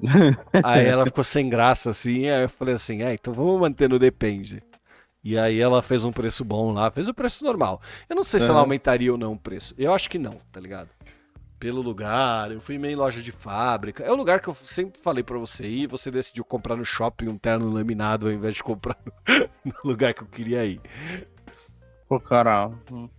aí 0.62 0.86
ela 0.86 1.04
ficou 1.06 1.24
sem 1.24 1.48
graça 1.50 1.90
assim, 1.90 2.28
aí 2.28 2.44
eu 2.44 2.48
falei 2.48 2.74
assim, 2.74 3.02
é, 3.02 3.14
então 3.14 3.32
vamos 3.32 3.60
manter 3.60 3.88
no 3.88 3.98
depende. 3.98 4.62
E 5.24 5.36
aí 5.36 5.58
ela 5.58 5.82
fez 5.82 6.04
um 6.04 6.12
preço 6.12 6.44
bom 6.44 6.70
lá, 6.70 6.88
fez 6.92 7.08
o 7.08 7.14
preço 7.14 7.42
normal. 7.42 7.80
Eu 8.08 8.14
não 8.14 8.22
sei 8.22 8.38
se 8.38 8.48
ela 8.48 8.60
aumentaria 8.60 9.10
ou 9.10 9.18
não 9.18 9.32
o 9.32 9.38
preço. 9.38 9.74
Eu 9.76 9.92
acho 9.92 10.08
que 10.08 10.20
não, 10.20 10.38
tá 10.52 10.60
ligado? 10.60 10.88
Pelo 11.58 11.80
lugar, 11.80 12.52
eu 12.52 12.60
fui 12.60 12.78
meio 12.78 12.92
em 12.92 12.96
loja 12.96 13.20
de 13.20 13.32
fábrica. 13.32 14.04
É 14.04 14.12
o 14.12 14.16
lugar 14.16 14.38
que 14.40 14.48
eu 14.48 14.54
sempre 14.54 15.00
falei 15.00 15.24
para 15.24 15.38
você 15.38 15.66
ir, 15.66 15.88
você 15.88 16.12
decidiu 16.12 16.44
comprar 16.44 16.76
no 16.76 16.84
shopping 16.84 17.26
um 17.26 17.38
terno 17.38 17.72
laminado 17.72 18.26
ao 18.26 18.32
invés 18.32 18.54
de 18.54 18.62
comprar 18.62 18.96
no, 19.04 19.12
no 19.64 19.90
lugar 19.90 20.14
que 20.14 20.22
eu 20.22 20.28
queria 20.28 20.64
ir. 20.64 20.80
Pô, 22.06 22.20
cara, 22.20 22.70
eu 22.88 23.10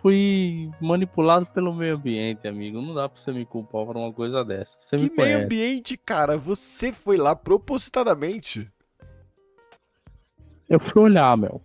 fui 0.00 0.70
manipulado 0.80 1.46
pelo 1.46 1.74
meio 1.74 1.96
ambiente, 1.96 2.48
amigo. 2.48 2.80
Não 2.80 2.94
dá 2.94 3.08
pra 3.08 3.20
você 3.20 3.32
me 3.32 3.44
culpar 3.44 3.84
por 3.84 3.96
uma 3.96 4.12
coisa 4.12 4.44
dessa. 4.44 4.78
Você 4.78 4.96
que 4.96 5.02
me 5.04 5.12
meio 5.16 5.44
ambiente, 5.44 5.96
cara? 5.96 6.36
Você 6.36 6.92
foi 6.92 7.16
lá 7.16 7.36
propositadamente. 7.36 8.70
Eu 10.68 10.78
fui 10.78 11.02
olhar, 11.02 11.36
meu. 11.36 11.62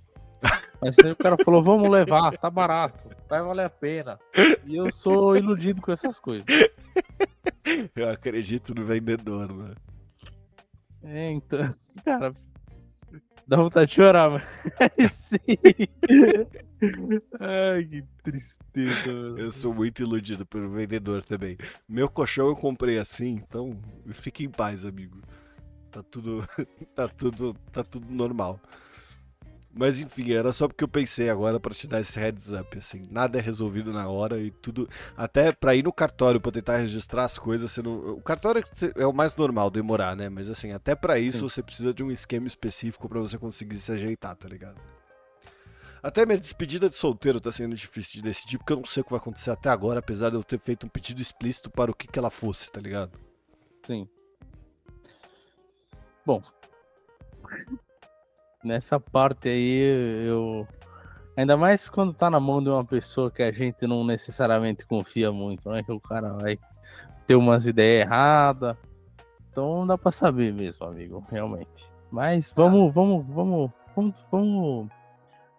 Mas 0.82 0.98
aí 1.00 1.12
o 1.12 1.16
cara 1.16 1.38
falou, 1.44 1.64
vamos 1.64 1.90
levar, 1.90 2.38
tá 2.38 2.50
barato, 2.50 3.10
vai 3.30 3.42
valer 3.42 3.66
a 3.66 3.70
pena. 3.70 4.20
E 4.66 4.76
eu 4.76 4.92
sou 4.92 5.36
iludido 5.38 5.82
com 5.82 5.92
essas 5.92 6.20
coisas. 6.20 6.46
Eu 7.96 8.10
acredito 8.10 8.76
no 8.76 8.86
vendedor, 8.86 9.52
mano. 9.54 9.76
É, 11.02 11.32
então, 11.32 11.74
cara, 12.04 12.34
Dá 13.48 13.58
vontade 13.58 13.90
de 13.90 13.96
chorar, 13.96 14.30
mano. 14.30 14.44
Sim. 15.12 15.38
Ai, 17.40 17.84
que 17.86 18.04
tristeza, 18.24 19.08
mano. 19.08 19.40
Eu 19.40 19.52
sou 19.52 19.74
muito 19.74 20.02
iludido 20.02 20.46
pelo 20.46 20.70
vendedor 20.70 21.24
também. 21.24 21.58
Meu 21.88 22.10
colchão 22.10 22.48
eu 22.48 22.56
comprei 22.56 22.98
assim, 22.98 23.42
então 23.46 23.78
fique 24.12 24.44
em 24.44 24.50
paz, 24.50 24.86
amigo. 24.86 25.22
Tá 25.92 26.02
tudo. 26.04 26.48
tá 26.96 27.08
tudo. 27.08 27.54
tá 27.72 27.84
tudo 27.84 28.12
normal. 28.12 28.60
Mas 29.76 30.00
enfim, 30.00 30.32
era 30.32 30.54
só 30.54 30.68
porque 30.68 30.84
eu 30.84 30.88
pensei 30.88 31.32
agora 31.32 31.60
para 31.60 31.74
te 31.74 31.88
dar 31.88 32.00
esse 32.00 32.20
heads 32.20 32.52
up, 32.52 32.78
assim, 32.78 33.02
nada 33.10 33.40
é 33.40 33.42
resolvido 33.42 33.92
na 33.92 34.08
hora 34.08 34.40
e 34.40 34.52
tudo, 34.52 34.88
até 35.18 35.52
para 35.52 35.74
ir 35.74 35.84
no 35.84 35.92
cartório 35.92 36.40
para 36.40 36.52
tentar 36.52 36.78
registrar 36.78 37.24
as 37.24 37.40
coisas, 37.40 37.72
você 37.72 37.82
não, 37.82 38.12
o 38.12 38.22
cartório 38.22 38.64
é 38.96 39.08
o 39.08 39.12
mais 39.12 39.36
normal 39.36 39.72
demorar, 39.72 40.16
né? 40.16 40.30
Mas 40.30 40.48
assim, 40.48 40.72
até 40.72 40.94
para 40.94 41.18
isso 41.18 41.40
Sim. 41.40 41.50
você 41.50 41.64
precisa 41.64 41.92
de 41.92 42.04
um 42.04 42.12
esquema 42.12 42.46
específico 42.46 43.10
para 43.10 43.20
você 43.20 43.36
conseguir 43.36 43.80
se 43.80 43.92
ajeitar, 43.92 44.36
tá 44.36 44.48
ligado? 44.48 44.80
Até 46.04 46.24
minha 46.24 46.38
despedida 46.38 46.88
de 46.88 46.96
solteiro 46.96 47.42
tá 47.42 47.52
sendo 47.52 47.76
difícil 47.76 48.16
de 48.16 48.22
decidir, 48.22 48.60
porque 48.60 48.74
eu 48.74 48.78
não 48.78 48.86
sei 48.86 49.02
o 49.02 49.04
que 49.06 49.12
vai 49.12 49.20
acontecer 49.20 49.50
até 49.50 49.70
agora, 49.70 50.00
apesar 50.00 50.30
de 50.30 50.36
eu 50.36 50.44
ter 50.44 50.60
feito 50.60 50.86
um 50.86 50.90
pedido 50.90 51.20
explícito 51.20 51.72
para 51.72 51.90
o 51.90 51.96
que 51.96 52.08
que 52.08 52.20
ela 52.20 52.30
fosse, 52.30 52.72
tá 52.72 52.80
ligado? 52.80 53.18
Sim. 53.88 54.08
Bom, 56.26 56.44
nessa 58.64 59.00
parte 59.00 59.50
aí 59.50 60.28
eu. 60.28 60.68
Ainda 61.36 61.58
mais 61.58 61.90
quando 61.90 62.14
tá 62.14 62.30
na 62.30 62.40
mão 62.40 62.62
de 62.62 62.70
uma 62.70 62.86
pessoa 62.86 63.32
que 63.32 63.42
a 63.42 63.52
gente 63.52 63.88
não 63.88 64.06
necessariamente 64.06 64.86
confia 64.86 65.32
muito, 65.32 65.68
né? 65.70 65.82
Que 65.84 65.92
o 65.92 66.00
cara 66.00 66.34
vai 66.34 66.60
ter 67.26 67.36
umas 67.36 67.66
ideias 67.66 68.06
erradas. 68.06 68.78
Então 69.50 69.78
não 69.80 69.88
dá 69.88 69.98
pra 69.98 70.12
saber 70.12 70.54
mesmo, 70.54 70.86
amigo, 70.86 71.26
realmente. 71.30 71.92
Mas 72.12 72.52
vamos, 72.56 72.94
vamos, 72.94 73.26
vamos, 73.28 73.72
vamos, 73.96 74.16
vamos 74.32 74.92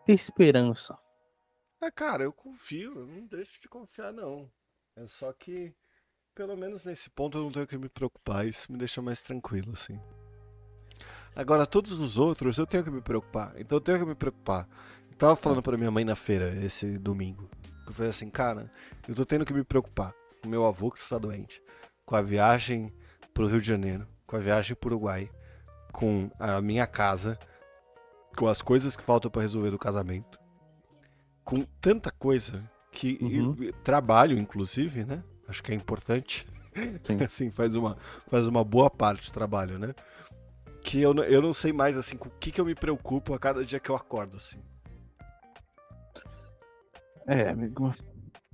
ter 0.05 0.13
esperança. 0.13 0.97
É, 1.83 1.91
cara, 1.91 2.23
eu 2.23 2.33
confio, 2.33 2.99
eu 3.01 3.07
não 3.07 3.27
deixo 3.27 3.61
de 3.61 3.69
confiar, 3.69 4.13
não. 4.13 4.51
É 4.97 5.07
só 5.07 5.33
que, 5.33 5.75
pelo 6.35 6.57
menos 6.57 6.85
nesse 6.85 7.11
ponto, 7.11 7.37
eu 7.37 7.43
não 7.45 7.53
tenho 7.53 7.67
que 7.67 7.77
me 7.77 7.89
preocupar. 7.89 8.47
Isso 8.47 8.71
me 8.71 8.79
deixa 8.79 9.03
mais 9.03 9.21
tranquilo, 9.21 9.73
assim. 9.73 10.01
Agora, 11.37 11.67
todos 11.67 11.99
os 11.99 12.17
outros, 12.17 12.59
eu 12.59 12.67
tenho 12.67 12.85
que 12.85 12.91
me 12.91 13.01
preocupar. 13.01 13.53
Então, 13.59 13.77
eu 13.77 13.81
tenho 13.81 13.99
que 13.99 14.05
me 14.05 14.15
preocupar. 14.15 14.69
Eu 15.11 15.17
tava 15.17 15.37
falando 15.37 15.63
pra 15.63 15.77
minha 15.77 15.91
mãe 15.91 16.05
na 16.05 16.15
feira 16.17 16.55
esse 16.65 16.97
domingo. 16.99 17.49
Eu 17.87 17.93
falei 17.93 18.11
assim, 18.11 18.31
cara, 18.31 18.71
eu 19.09 19.15
tô 19.15 19.25
tendo 19.27 19.45
que 19.45 19.53
me 19.53 19.65
preocupar 19.65 20.15
com 20.43 20.49
meu 20.49 20.65
avô 20.65 20.91
que 20.91 20.99
está 20.99 21.19
doente, 21.19 21.61
com 22.05 22.17
a 22.17 22.23
viagem 22.23 22.93
pro 23.33 23.47
Rio 23.47 23.61
de 23.61 23.67
Janeiro, 23.67 24.07
com 24.27 24.37
a 24.37 24.41
viagem 24.41 24.77
pro 24.77 24.89
Uruguai, 24.91 25.29
com 25.93 26.31
a 26.39 26.61
minha 26.61 26.87
casa, 26.87 27.39
com 28.37 28.47
as 28.47 28.63
coisas 28.63 28.97
que 28.97 29.03
faltam 29.03 29.31
para 29.31 29.43
resolver 29.43 29.71
do 29.71 29.79
casamento, 29.79 30.39
com 31.45 31.61
tanta 31.81 32.11
coisa 32.11 32.63
que 32.91 33.19
Uhum. 33.21 33.57
e- 33.61 33.73
trabalho, 33.73 34.39
inclusive, 34.39 35.05
né? 35.05 35.23
Acho 35.49 35.63
que 35.63 35.73
é 35.73 35.75
importante. 35.75 36.47
Sim. 37.05 37.17
assim, 37.25 37.51
faz 37.51 37.75
uma, 37.75 37.97
faz 38.29 38.47
uma 38.47 38.65
boa 38.65 38.89
parte 38.91 39.31
do 39.31 39.33
trabalho, 39.35 39.79
né? 39.79 39.95
Que 40.85 41.01
eu, 41.01 41.13
eu 41.25 41.43
não 41.43 41.53
sei 41.53 41.73
mais, 41.73 41.97
assim, 41.97 42.17
com 42.17 42.29
o 42.29 42.33
que, 42.39 42.53
que 42.53 42.61
eu 42.61 42.65
me 42.65 42.75
preocupo 42.75 43.35
a 43.35 43.39
cada 43.39 43.65
dia 43.65 43.81
que 43.81 43.91
eu 43.91 43.97
acordo, 43.97 44.37
assim. 44.37 44.63
É, 47.27 47.49
amigo, 47.49 47.93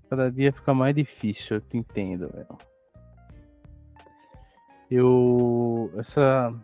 cada 0.08 0.30
dia 0.30 0.52
fica 0.52 0.72
mais 0.72 0.94
difícil, 0.94 1.56
eu 1.56 1.60
te 1.60 1.76
entendo, 1.76 2.30
velho. 2.32 2.58
Eu. 4.90 5.92
Essa. 5.96 6.54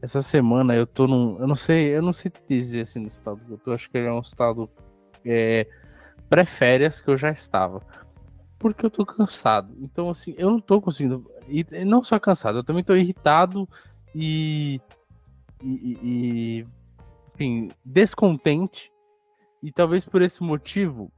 Essa 0.00 0.22
semana 0.22 0.74
eu 0.74 0.86
tô 0.86 1.06
num. 1.06 1.38
Eu 1.38 1.46
não 1.46 1.56
sei, 1.56 1.96
eu 1.96 2.02
não 2.02 2.12
sei 2.12 2.30
te 2.30 2.40
dizer 2.48 2.82
assim 2.82 3.00
no 3.00 3.08
estado 3.08 3.40
que 3.44 3.52
eu 3.52 3.58
tô. 3.58 3.72
Acho 3.72 3.90
que 3.90 3.98
ele 3.98 4.06
é 4.06 4.12
um 4.12 4.20
estado 4.20 4.68
é, 5.24 5.66
pré-férias 6.28 7.00
que 7.00 7.10
eu 7.10 7.16
já 7.16 7.30
estava. 7.30 7.82
Porque 8.58 8.84
eu 8.84 8.90
tô 8.90 9.06
cansado. 9.06 9.74
Então, 9.80 10.10
assim, 10.10 10.34
eu 10.36 10.50
não 10.50 10.60
tô 10.60 10.80
conseguindo. 10.80 11.30
E 11.48 11.84
não 11.84 12.02
só 12.02 12.18
cansado, 12.18 12.58
eu 12.58 12.64
também 12.64 12.84
tô 12.84 12.94
irritado 12.94 13.68
e. 14.14 14.80
e, 15.62 15.68
e- 15.68 15.98
e, 16.02 16.66
enfim, 17.34 17.68
descontente. 17.84 18.92
E 19.62 19.72
talvez 19.72 20.04
por 20.04 20.22
esse 20.22 20.42
motivo 20.42 21.10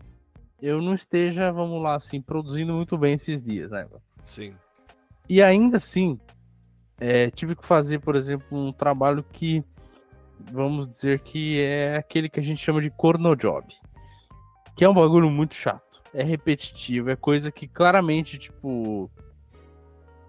eu 0.63 0.81
não 0.81 0.95
esteja, 0.95 1.51
vamos 1.53 1.83
lá, 1.83 1.95
assim, 1.95 2.21
produzindo 2.21 2.73
muito 2.75 2.97
bem 2.99 3.15
esses 3.15 3.43
dias, 3.43 3.71
né? 3.71 3.87
Sim. 4.25 4.55
E 5.29 5.43
ainda 5.43 5.79
assim, 5.79 6.19
é, 6.99 7.31
tive 7.31 7.57
que 7.57 7.65
fazer, 7.65 7.99
por 8.01 8.15
exemplo, 8.15 8.47
um 8.51 8.73
trabalho 8.73 9.25
que, 9.33 9.65
vamos 10.53 10.89
dizer 10.89 11.21
que 11.21 11.61
é 11.61 11.97
aquele 11.97 12.29
que 12.29 12.41
a 12.41 12.43
gente 12.43 12.63
chama 12.63 12.81
de 12.83 12.91
corno 12.91 13.35
job. 13.35 13.67
Que 14.77 14.85
é 14.85 14.89
um 14.89 14.95
bagulho 14.95 15.31
muito 15.31 15.55
chato. 15.55 16.03
É 16.13 16.23
repetitivo, 16.23 17.11
é 17.11 17.17
coisa 17.17 17.51
que 17.53 17.67
claramente, 17.69 18.39
tipo. 18.39 19.11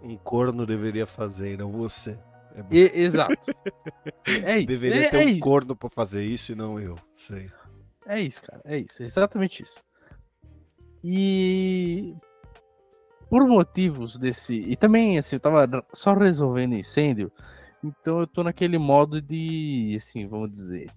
Um 0.02 0.18
corno 0.18 0.66
deveria 0.66 1.06
fazer, 1.06 1.54
e 1.54 1.58
não 1.58 1.72
você. 1.72 2.18
É 2.56 2.64
e- 2.72 2.92
exato. 3.02 3.36
É 4.44 4.60
isso. 4.60 4.68
deveria 4.68 5.06
é, 5.06 5.10
ter 5.10 5.22
é 5.22 5.26
um 5.26 5.30
isso. 5.30 5.40
corno 5.40 5.76
pra 5.76 5.90
fazer 5.90 6.24
isso 6.24 6.52
e 6.52 6.56
não 6.56 6.80
eu. 6.80 6.96
Sei. 7.14 7.50
É 8.06 8.20
isso, 8.20 8.42
cara. 8.42 8.62
É 8.66 8.78
isso. 8.78 9.02
É 9.02 9.06
exatamente 9.06 9.64
isso. 9.64 9.84
E 11.04 12.16
por 13.30 13.48
motivos 13.48 14.18
desse. 14.18 14.56
E 14.56 14.76
também, 14.76 15.18
assim, 15.18 15.36
eu 15.36 15.40
tava 15.40 15.86
só 15.94 16.14
resolvendo 16.14 16.76
incêndio. 16.76 17.32
Então 17.84 18.20
eu 18.20 18.28
tô 18.28 18.44
naquele 18.44 18.78
modo 18.78 19.22
de. 19.22 19.94
Assim, 19.96 20.28
vamos 20.28 20.52
dizer. 20.52 20.90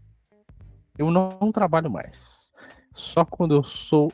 Eu 0.99 1.11
não 1.11 1.53
trabalho 1.53 1.91
mais. 1.91 2.53
Só 2.93 3.25
quando 3.25 3.55
eu 3.55 3.63
sou. 3.63 4.11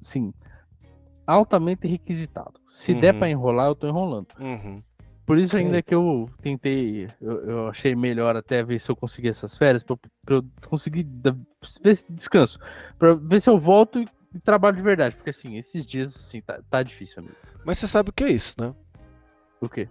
Assim. 0.00 0.32
Altamente 1.26 1.86
requisitado. 1.88 2.60
Se 2.68 2.94
der 2.94 3.12
Uhum. 3.14 3.18
pra 3.18 3.28
enrolar, 3.28 3.66
eu 3.68 3.74
tô 3.74 3.88
enrolando. 3.88 4.28
Uhum. 4.38 4.82
Por 5.26 5.38
isso 5.38 5.56
Sim. 5.56 5.62
ainda 5.62 5.82
que 5.82 5.92
eu 5.92 6.30
tentei, 6.40 7.08
eu, 7.20 7.32
eu 7.50 7.68
achei 7.68 7.96
melhor 7.96 8.36
até 8.36 8.62
ver 8.62 8.78
se 8.78 8.88
eu 8.88 8.94
conseguir 8.94 9.28
essas 9.28 9.56
férias, 9.58 9.82
pra, 9.82 9.94
eu- 9.94 10.00
pra 10.24 10.34
eu 10.36 10.44
conseguir 10.68 11.02
da- 11.02 11.34
ver 11.82 11.96
se 11.96 12.04
descanso, 12.12 12.60
pra 12.96 13.14
ver 13.14 13.40
se 13.40 13.50
eu 13.50 13.58
volto 13.58 13.98
e, 13.98 14.06
e 14.32 14.38
trabalho 14.38 14.76
de 14.76 14.82
verdade, 14.82 15.16
porque 15.16 15.30
assim, 15.30 15.56
esses 15.56 15.84
dias, 15.84 16.14
assim, 16.14 16.40
tá, 16.40 16.60
tá 16.70 16.80
difícil, 16.80 17.18
amigo. 17.24 17.34
Mas 17.64 17.78
você 17.78 17.88
sabe 17.88 18.10
o 18.10 18.12
que 18.12 18.22
é 18.22 18.30
isso, 18.30 18.54
né? 18.60 18.72
O 19.60 19.68
quê? 19.68 19.88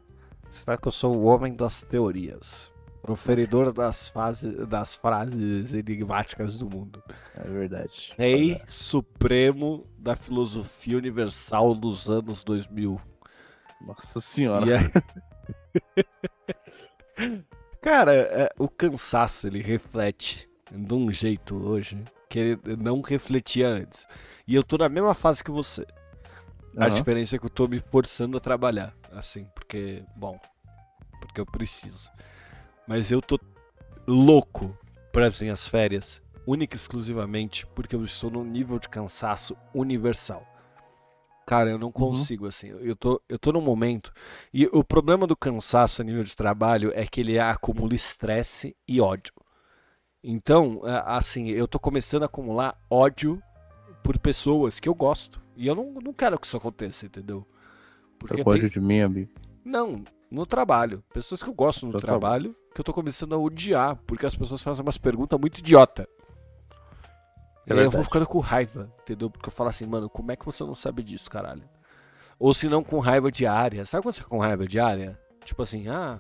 Sabe 0.50 0.82
que 0.82 0.88
eu 0.88 0.92
sou 0.94 1.14
o 1.18 1.26
homem 1.26 1.54
das 1.54 1.84
teorias. 1.84 2.72
Proferidor 3.06 3.72
das, 3.72 4.10
fases, 4.10 4.68
das 4.68 4.96
frases 4.96 5.74
enigmáticas 5.74 6.58
do 6.58 6.66
mundo. 6.70 7.04
É 7.36 7.44
verdade. 7.48 8.14
Rei 8.18 8.60
supremo 8.68 9.86
da 9.98 10.16
filosofia 10.16 10.98
universal 10.98 11.76
dos 11.76 12.10
anos 12.10 12.44
2000. 12.44 13.00
Nossa 13.82 14.20
senhora. 14.20 14.66
Aí- 14.80 14.92
Cara, 17.82 18.14
é, 18.14 18.50
o 18.58 18.68
cansaço 18.68 19.46
ele 19.46 19.62
reflete 19.62 20.50
de 20.72 20.94
um 20.94 21.12
jeito 21.12 21.56
hoje 21.56 22.04
que 22.28 22.40
ele 22.40 22.60
não 22.78 23.02
refletia 23.02 23.68
antes. 23.68 24.08
E 24.48 24.56
eu 24.56 24.64
tô 24.64 24.78
na 24.78 24.90
mesma 24.90 25.14
fase 25.14 25.44
que 25.44 25.52
você. 25.52 25.86
A 26.76 26.88
Aham. 26.88 26.90
diferença 26.90 27.36
é 27.36 27.40
que 27.40 27.46
eu 27.46 27.50
tô 27.50 27.68
me 27.68 27.80
forçando 27.80 28.36
a 28.36 28.40
trabalhar, 28.40 28.94
assim, 29.12 29.46
porque, 29.56 30.04
bom, 30.16 30.38
porque 31.22 31.40
eu 31.40 31.46
preciso. 31.46 32.10
Mas 32.88 33.12
eu 33.12 33.22
tô 33.22 33.40
louco 34.08 34.78
para 35.12 35.28
as 35.28 35.42
minhas 35.42 35.68
férias, 35.68 36.22
única 36.46 36.76
e 36.76 36.78
exclusivamente 36.78 37.66
porque 37.68 37.96
eu 37.96 38.04
estou 38.04 38.30
num 38.30 38.44
nível 38.44 38.78
de 38.80 38.88
cansaço 38.90 39.56
universal. 39.74 40.46
Cara, 41.48 41.70
eu 41.70 41.78
não 41.78 41.92
consigo, 41.92 42.48
assim, 42.48 42.70
eu 42.70 42.96
tô, 42.96 43.22
eu 43.30 43.38
tô 43.38 43.52
num 43.52 43.62
momento. 43.62 44.12
E 44.52 44.66
o 44.74 44.84
problema 44.84 45.28
do 45.28 45.36
cansaço 45.36 46.02
a 46.02 46.06
nível 46.06 46.24
de 46.24 46.36
trabalho 46.36 46.92
é 46.96 47.06
que 47.06 47.22
ele 47.22 47.38
acumula 47.38 47.94
estresse 47.94 48.76
e 48.88 49.00
ódio. 49.00 49.32
Então, 50.24 50.82
assim, 51.06 51.50
eu 51.50 51.68
tô 51.68 51.80
começando 51.80 52.24
a 52.24 52.26
acumular 52.26 52.76
ódio 52.90 53.40
por 54.04 54.18
pessoas 54.18 54.80
que 54.80 54.90
eu 54.90 54.96
gosto. 54.96 55.40
E 55.56 55.68
eu 55.68 55.76
não, 55.76 55.92
não 56.04 56.14
quero 56.14 56.40
que 56.40 56.48
isso 56.48 56.58
aconteça, 56.58 57.06
entendeu? 57.06 57.48
Porque 58.18 58.44
Você 58.44 58.60
tem- 58.60 58.70
de 58.70 58.80
mim, 58.82 59.02
amigo. 59.02 59.32
Não, 59.66 60.04
no 60.30 60.46
trabalho. 60.46 61.04
Pessoas 61.12 61.42
que 61.42 61.50
eu 61.50 61.54
gosto 61.54 61.88
no 61.88 62.00
trabalho, 62.00 62.56
que 62.74 62.80
eu 62.80 62.86
tô 62.86 62.94
começando 62.94 63.34
a 63.34 63.38
odiar, 63.38 63.96
porque 64.06 64.26
as 64.26 64.36
pessoas 64.36 64.62
fazem 64.62 64.84
umas 64.84 64.98
perguntas 64.98 65.40
muito 65.40 65.58
idiota. 65.58 66.08
É 67.68 67.74
e 67.74 67.80
aí 67.80 67.86
eu 67.86 67.90
vou 67.90 68.04
ficando 68.04 68.28
com 68.28 68.40
raiva, 68.40 68.94
entendeu? 69.02 69.30
Porque 69.30 69.48
eu 69.48 69.52
falo 69.52 69.70
assim, 69.72 69.88
mano, 69.88 70.08
como 70.08 70.32
é 70.32 70.36
que 70.36 70.46
você 70.46 70.64
não 70.64 70.76
sabe 70.76 71.02
disso, 71.02 71.30
caralho? 71.32 71.64
Ou 72.38 72.54
se 72.54 72.70
não 72.70 72.84
com 72.84 73.00
raiva 73.00 73.32
diária. 73.32 73.86
Sabe 73.86 74.04
quando 74.04 74.14
você 74.14 74.20
fica 74.20 74.30
com 74.30 74.40
raiva 74.40 74.68
diária? 74.68 75.20
Tipo 75.44 75.64
assim, 75.64 75.88
ah, 75.88 76.20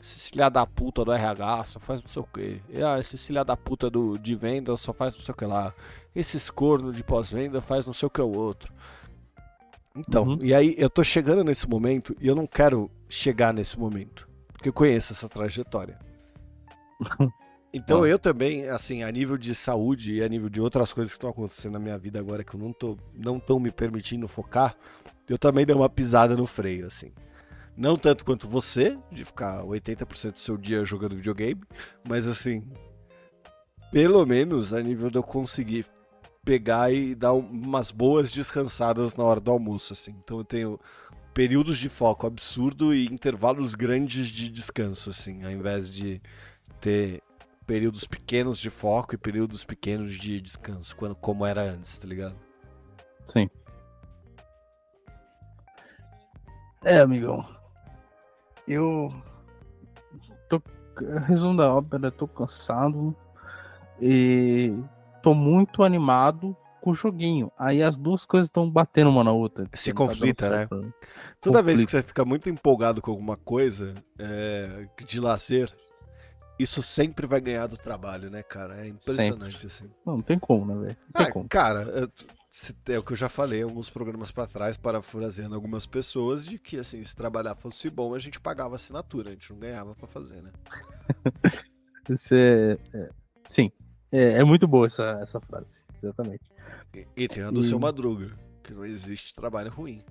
esse 0.00 0.30
filha 0.30 0.48
da 0.48 0.66
puta 0.66 1.04
do 1.04 1.12
RH 1.12 1.64
só 1.64 1.80
faz 1.80 2.00
não 2.00 2.08
sei 2.08 2.22
o 2.22 2.26
quê. 2.26 2.60
Ah, 2.82 2.98
esse 2.98 3.18
filha 3.18 3.44
da 3.44 3.56
puta 3.56 3.90
do, 3.90 4.18
de 4.18 4.34
venda 4.34 4.74
só 4.76 4.94
faz 4.94 5.14
não 5.14 5.22
sei 5.22 5.32
o 5.32 5.36
que 5.36 5.44
lá. 5.44 5.74
Esses 6.14 6.48
corno 6.48 6.92
de 6.92 7.04
pós-venda 7.04 7.60
faz 7.60 7.86
não 7.86 7.92
sei 7.92 8.06
o 8.06 8.10
que 8.10 8.22
o 8.22 8.38
outro. 8.38 8.72
Então, 9.96 10.24
Uhum. 10.24 10.38
e 10.40 10.54
aí 10.54 10.74
eu 10.78 10.88
tô 10.88 11.02
chegando 11.02 11.42
nesse 11.42 11.68
momento 11.68 12.16
e 12.20 12.26
eu 12.28 12.34
não 12.34 12.46
quero 12.46 12.90
chegar 13.08 13.52
nesse 13.52 13.78
momento. 13.78 14.28
Porque 14.52 14.68
eu 14.68 14.72
conheço 14.72 15.12
essa 15.12 15.28
trajetória. 15.28 15.98
Então 17.72 18.00
Ó. 18.00 18.04
eu 18.06 18.18
também, 18.18 18.68
assim, 18.68 19.04
a 19.04 19.12
nível 19.12 19.38
de 19.38 19.54
saúde 19.54 20.14
e 20.14 20.24
a 20.24 20.28
nível 20.28 20.48
de 20.48 20.60
outras 20.60 20.92
coisas 20.92 21.12
que 21.12 21.18
estão 21.18 21.30
acontecendo 21.30 21.74
na 21.74 21.78
minha 21.78 21.96
vida 21.96 22.18
agora 22.18 22.42
que 22.42 22.52
eu 22.56 22.58
não 22.58 22.72
tô 22.72 22.98
não 23.14 23.36
estão 23.36 23.60
me 23.60 23.70
permitindo 23.70 24.26
focar, 24.26 24.74
eu 25.28 25.38
também 25.38 25.64
dei 25.64 25.76
uma 25.76 25.88
pisada 25.88 26.36
no 26.36 26.48
freio, 26.48 26.88
assim. 26.88 27.12
Não 27.76 27.96
tanto 27.96 28.24
quanto 28.24 28.48
você, 28.48 28.98
de 29.12 29.24
ficar 29.24 29.62
80% 29.62 30.32
do 30.32 30.38
seu 30.40 30.56
dia 30.56 30.84
jogando 30.84 31.14
videogame, 31.14 31.60
mas 32.08 32.26
assim, 32.26 32.68
pelo 33.92 34.26
menos 34.26 34.72
a 34.74 34.82
nível 34.82 35.08
de 35.08 35.18
eu 35.18 35.22
conseguir 35.22 35.86
pegar 36.44 36.92
e 36.92 37.14
dar 37.14 37.32
um- 37.32 37.40
umas 37.40 37.90
boas 37.90 38.32
descansadas 38.32 39.14
na 39.14 39.24
hora 39.24 39.40
do 39.40 39.50
almoço, 39.50 39.92
assim. 39.92 40.12
Então 40.22 40.38
eu 40.38 40.44
tenho 40.44 40.80
períodos 41.34 41.78
de 41.78 41.88
foco 41.88 42.26
absurdo 42.26 42.94
e 42.94 43.06
intervalos 43.06 43.74
grandes 43.74 44.28
de 44.28 44.48
descanso, 44.48 45.10
assim, 45.10 45.44
ao 45.44 45.50
invés 45.50 45.92
de 45.92 46.20
ter 46.80 47.22
períodos 47.66 48.04
pequenos 48.04 48.58
de 48.58 48.68
foco 48.68 49.14
e 49.14 49.18
períodos 49.18 49.64
pequenos 49.64 50.14
de 50.14 50.40
descanso, 50.40 50.96
quando, 50.96 51.14
como 51.14 51.46
era 51.46 51.62
antes, 51.62 51.96
tá 51.98 52.06
ligado? 52.06 52.34
Sim. 53.24 53.48
É, 56.82 56.98
amigão. 56.98 57.46
Eu 58.66 59.12
tô 60.48 60.60
resumo 61.26 61.56
da 61.56 61.72
ópera, 61.72 62.10
tô 62.10 62.26
cansado 62.26 63.14
e 64.00 64.74
tô 65.22 65.34
muito 65.34 65.82
animado 65.82 66.56
com 66.80 66.90
o 66.90 66.94
joguinho. 66.94 67.52
Aí 67.58 67.82
as 67.82 67.96
duas 67.96 68.24
coisas 68.24 68.48
estão 68.48 68.68
batendo 68.70 69.10
uma 69.10 69.22
na 69.22 69.32
outra. 69.32 69.68
Se 69.74 69.92
conflita, 69.92 70.48
tá 70.48 70.56
né? 70.56 70.92
Toda 71.40 71.58
Conflito. 71.58 71.64
vez 71.64 71.84
que 71.84 71.90
você 71.90 72.02
fica 72.02 72.24
muito 72.24 72.48
empolgado 72.48 73.00
com 73.02 73.10
alguma 73.10 73.36
coisa 73.36 73.94
é, 74.18 74.86
de 75.06 75.20
lazer, 75.20 75.72
isso 76.58 76.82
sempre 76.82 77.26
vai 77.26 77.40
ganhar 77.40 77.66
do 77.66 77.76
trabalho, 77.76 78.30
né, 78.30 78.42
cara? 78.42 78.84
É 78.84 78.88
impressionante, 78.88 79.52
sempre. 79.52 79.66
assim. 79.66 79.90
Não, 80.04 80.16
não 80.16 80.22
tem 80.22 80.38
como, 80.38 80.66
né, 80.66 80.86
velho? 80.86 80.96
Ah, 81.14 81.48
cara, 81.48 82.10
é 82.88 82.98
o 82.98 83.02
que 83.02 83.12
eu 83.12 83.16
já 83.16 83.28
falei 83.28 83.62
alguns 83.62 83.88
programas 83.88 84.30
para 84.30 84.46
trás, 84.46 84.76
parafraseando 84.76 85.54
algumas 85.54 85.86
pessoas, 85.86 86.44
de 86.44 86.58
que, 86.58 86.78
assim, 86.78 87.02
se 87.04 87.14
trabalhar 87.14 87.54
fosse 87.54 87.88
bom, 87.88 88.14
a 88.14 88.18
gente 88.18 88.40
pagava 88.40 88.74
assinatura, 88.74 89.28
a 89.28 89.32
gente 89.32 89.50
não 89.52 89.58
ganhava 89.58 89.94
para 89.94 90.06
fazer, 90.06 90.42
né? 90.42 90.50
Isso 92.10 92.34
é, 92.34 92.76
é... 92.92 93.10
Sim, 93.44 93.70
é, 94.12 94.38
é, 94.38 94.44
muito 94.44 94.66
boa 94.66 94.86
essa, 94.86 95.18
essa 95.22 95.40
frase, 95.40 95.84
exatamente. 96.02 96.44
E, 96.94 97.06
e 97.16 97.28
tem 97.28 97.42
a 97.42 97.50
do 97.50 97.60
e... 97.60 97.64
seu 97.64 97.78
Madruga, 97.78 98.36
que 98.62 98.74
não 98.74 98.84
existe 98.84 99.34
trabalho 99.34 99.70
ruim. 99.70 100.02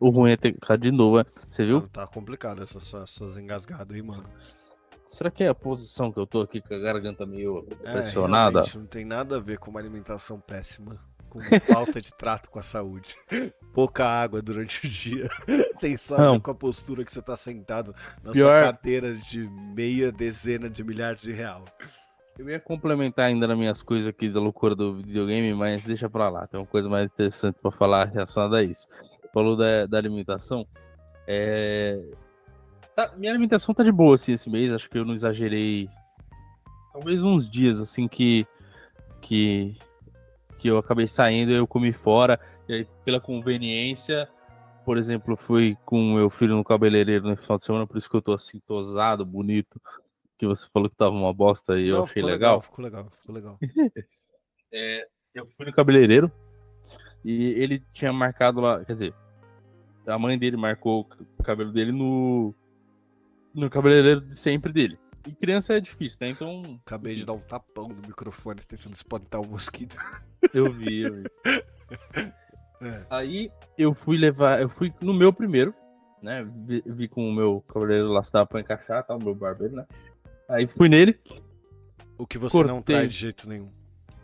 O 0.00 0.10
ruim 0.10 0.32
é 0.32 0.36
ter 0.36 0.52
que 0.52 0.76
de 0.76 0.90
novo, 0.90 1.18
né? 1.18 1.24
você 1.48 1.64
viu? 1.64 1.82
tá 1.88 2.04
complicado 2.04 2.62
essas, 2.62 2.92
essas 2.92 3.38
engasgadas 3.38 3.94
aí, 3.94 4.02
mano. 4.02 4.24
Será 5.06 5.30
que 5.30 5.44
é 5.44 5.48
a 5.48 5.54
posição 5.54 6.10
que 6.10 6.18
eu 6.18 6.26
tô 6.26 6.40
aqui 6.40 6.60
com 6.60 6.74
a 6.74 6.78
garganta 6.78 7.26
meio 7.26 7.68
é, 7.84 7.92
pressionada? 7.92 8.62
Não 8.74 8.86
tem 8.86 9.04
nada 9.04 9.36
a 9.36 9.40
ver 9.40 9.58
com 9.58 9.70
uma 9.70 9.78
alimentação 9.78 10.40
péssima, 10.40 10.98
com 11.40 11.60
falta 11.60 12.00
de 12.00 12.12
trato 12.12 12.50
com 12.50 12.58
a 12.58 12.62
saúde. 12.62 13.16
Pouca 13.72 14.06
água 14.06 14.42
durante 14.42 14.86
o 14.86 14.88
dia. 14.88 15.28
Tem 15.80 15.96
só 15.96 16.38
com 16.38 16.50
a 16.50 16.54
postura 16.54 17.04
que 17.04 17.12
você 17.12 17.22
tá 17.22 17.36
sentado 17.36 17.94
na 18.22 18.32
Pior... 18.32 18.58
sua 18.58 18.72
cadeira 18.72 19.14
de 19.14 19.48
meia 19.74 20.12
dezena 20.12 20.68
de 20.68 20.84
milhares 20.84 21.22
de 21.22 21.32
real. 21.32 21.64
Eu 22.38 22.48
ia 22.48 22.60
complementar 22.60 23.26
ainda 23.26 23.46
nas 23.46 23.56
minhas 23.56 23.82
coisas 23.82 24.08
aqui 24.08 24.28
da 24.28 24.40
loucura 24.40 24.74
do 24.74 24.96
videogame, 24.96 25.54
mas 25.54 25.84
deixa 25.84 26.08
pra 26.08 26.28
lá. 26.28 26.46
Tem 26.46 26.58
uma 26.58 26.66
coisa 26.66 26.88
mais 26.88 27.10
interessante 27.10 27.56
para 27.60 27.70
falar 27.70 28.08
relacionada 28.08 28.58
a 28.58 28.62
isso 28.62 28.86
falou 29.32 29.56
da, 29.56 29.86
da 29.86 29.98
alimentação. 29.98 30.66
É... 31.26 32.00
Tá, 32.94 33.12
minha 33.16 33.32
alimentação 33.32 33.74
tá 33.74 33.82
de 33.82 33.90
boa 33.90 34.14
assim 34.14 34.32
esse 34.32 34.50
mês, 34.50 34.72
acho 34.72 34.90
que 34.90 34.98
eu 34.98 35.04
não 35.04 35.14
exagerei. 35.14 35.88
Talvez 36.92 37.22
uns 37.22 37.48
dias 37.48 37.80
assim 37.80 38.06
que 38.06 38.46
que 39.22 39.76
que 40.62 40.68
eu 40.68 40.78
acabei 40.78 41.08
saindo, 41.08 41.50
eu 41.50 41.66
comi 41.66 41.92
fora, 41.92 42.38
e 42.68 42.72
aí, 42.72 42.88
pela 43.04 43.20
conveniência, 43.20 44.28
por 44.84 44.96
exemplo, 44.96 45.36
fui 45.36 45.76
com 45.84 46.14
meu 46.14 46.30
filho 46.30 46.54
no 46.54 46.62
cabeleireiro 46.62 47.28
no 47.28 47.36
final 47.36 47.58
de 47.58 47.64
semana, 47.64 47.84
por 47.84 47.96
isso 47.96 48.08
que 48.08 48.14
eu 48.14 48.22
tô 48.22 48.32
assim 48.32 48.60
tosado, 48.60 49.26
bonito, 49.26 49.82
que 50.38 50.46
você 50.46 50.68
falou 50.72 50.88
que 50.88 50.94
tava 50.94 51.10
uma 51.10 51.34
bosta 51.34 51.76
e 51.76 51.90
não, 51.90 51.96
eu 51.96 52.04
achei 52.04 52.22
legal. 52.22 52.58
legal. 52.58 52.62
Ficou 52.62 52.84
legal, 52.84 53.10
ficou 53.10 53.34
legal. 53.34 53.58
é, 54.72 55.04
eu 55.34 55.48
fui 55.56 55.66
no 55.66 55.72
cabeleireiro 55.72 56.30
e 57.24 57.60
ele 57.60 57.82
tinha 57.92 58.12
marcado 58.12 58.60
lá, 58.60 58.84
quer 58.84 58.92
dizer, 58.92 59.14
a 60.06 60.16
mãe 60.16 60.38
dele 60.38 60.56
marcou 60.56 61.08
o 61.40 61.42
cabelo 61.42 61.72
dele 61.72 61.90
no, 61.90 62.54
no 63.52 63.68
cabeleireiro 63.68 64.20
de 64.20 64.38
sempre 64.38 64.72
dele. 64.72 64.96
E 65.26 65.32
criança 65.32 65.74
é 65.74 65.80
difícil, 65.80 66.18
né? 66.20 66.28
Então. 66.30 66.80
Acabei 66.84 67.14
de 67.14 67.24
dar 67.24 67.34
um 67.34 67.40
tapão 67.40 67.88
no 67.88 67.96
microfone 67.96 68.60
tentando 68.66 68.94
espantar 68.94 69.40
o 69.40 69.46
mosquito. 69.46 69.96
Eu 70.52 70.72
vi, 70.72 71.02
eu 71.02 71.14
vi. 71.14 72.32
É. 72.82 73.06
Aí 73.08 73.50
eu 73.78 73.94
fui 73.94 74.16
levar, 74.16 74.60
eu 74.60 74.68
fui 74.68 74.92
no 75.00 75.14
meu 75.14 75.32
primeiro, 75.32 75.72
né? 76.20 76.44
Vi, 76.66 76.82
vi 76.84 77.06
com 77.06 77.28
o 77.28 77.32
meu 77.32 77.64
cabeleireiro 77.68 78.10
lá 78.10 78.24
se 78.24 78.32
dava 78.32 78.44
pra 78.44 78.60
encaixar, 78.60 79.04
tá? 79.04 79.14
O 79.14 79.22
meu 79.22 79.34
barbeiro, 79.34 79.76
né? 79.76 79.86
Aí 80.48 80.66
fui 80.66 80.88
nele. 80.88 81.18
O 82.18 82.26
que 82.26 82.38
você 82.38 82.50
cortei... 82.56 82.74
não 82.74 82.82
traz 82.82 83.12
de 83.12 83.18
jeito 83.18 83.48
nenhum. 83.48 83.70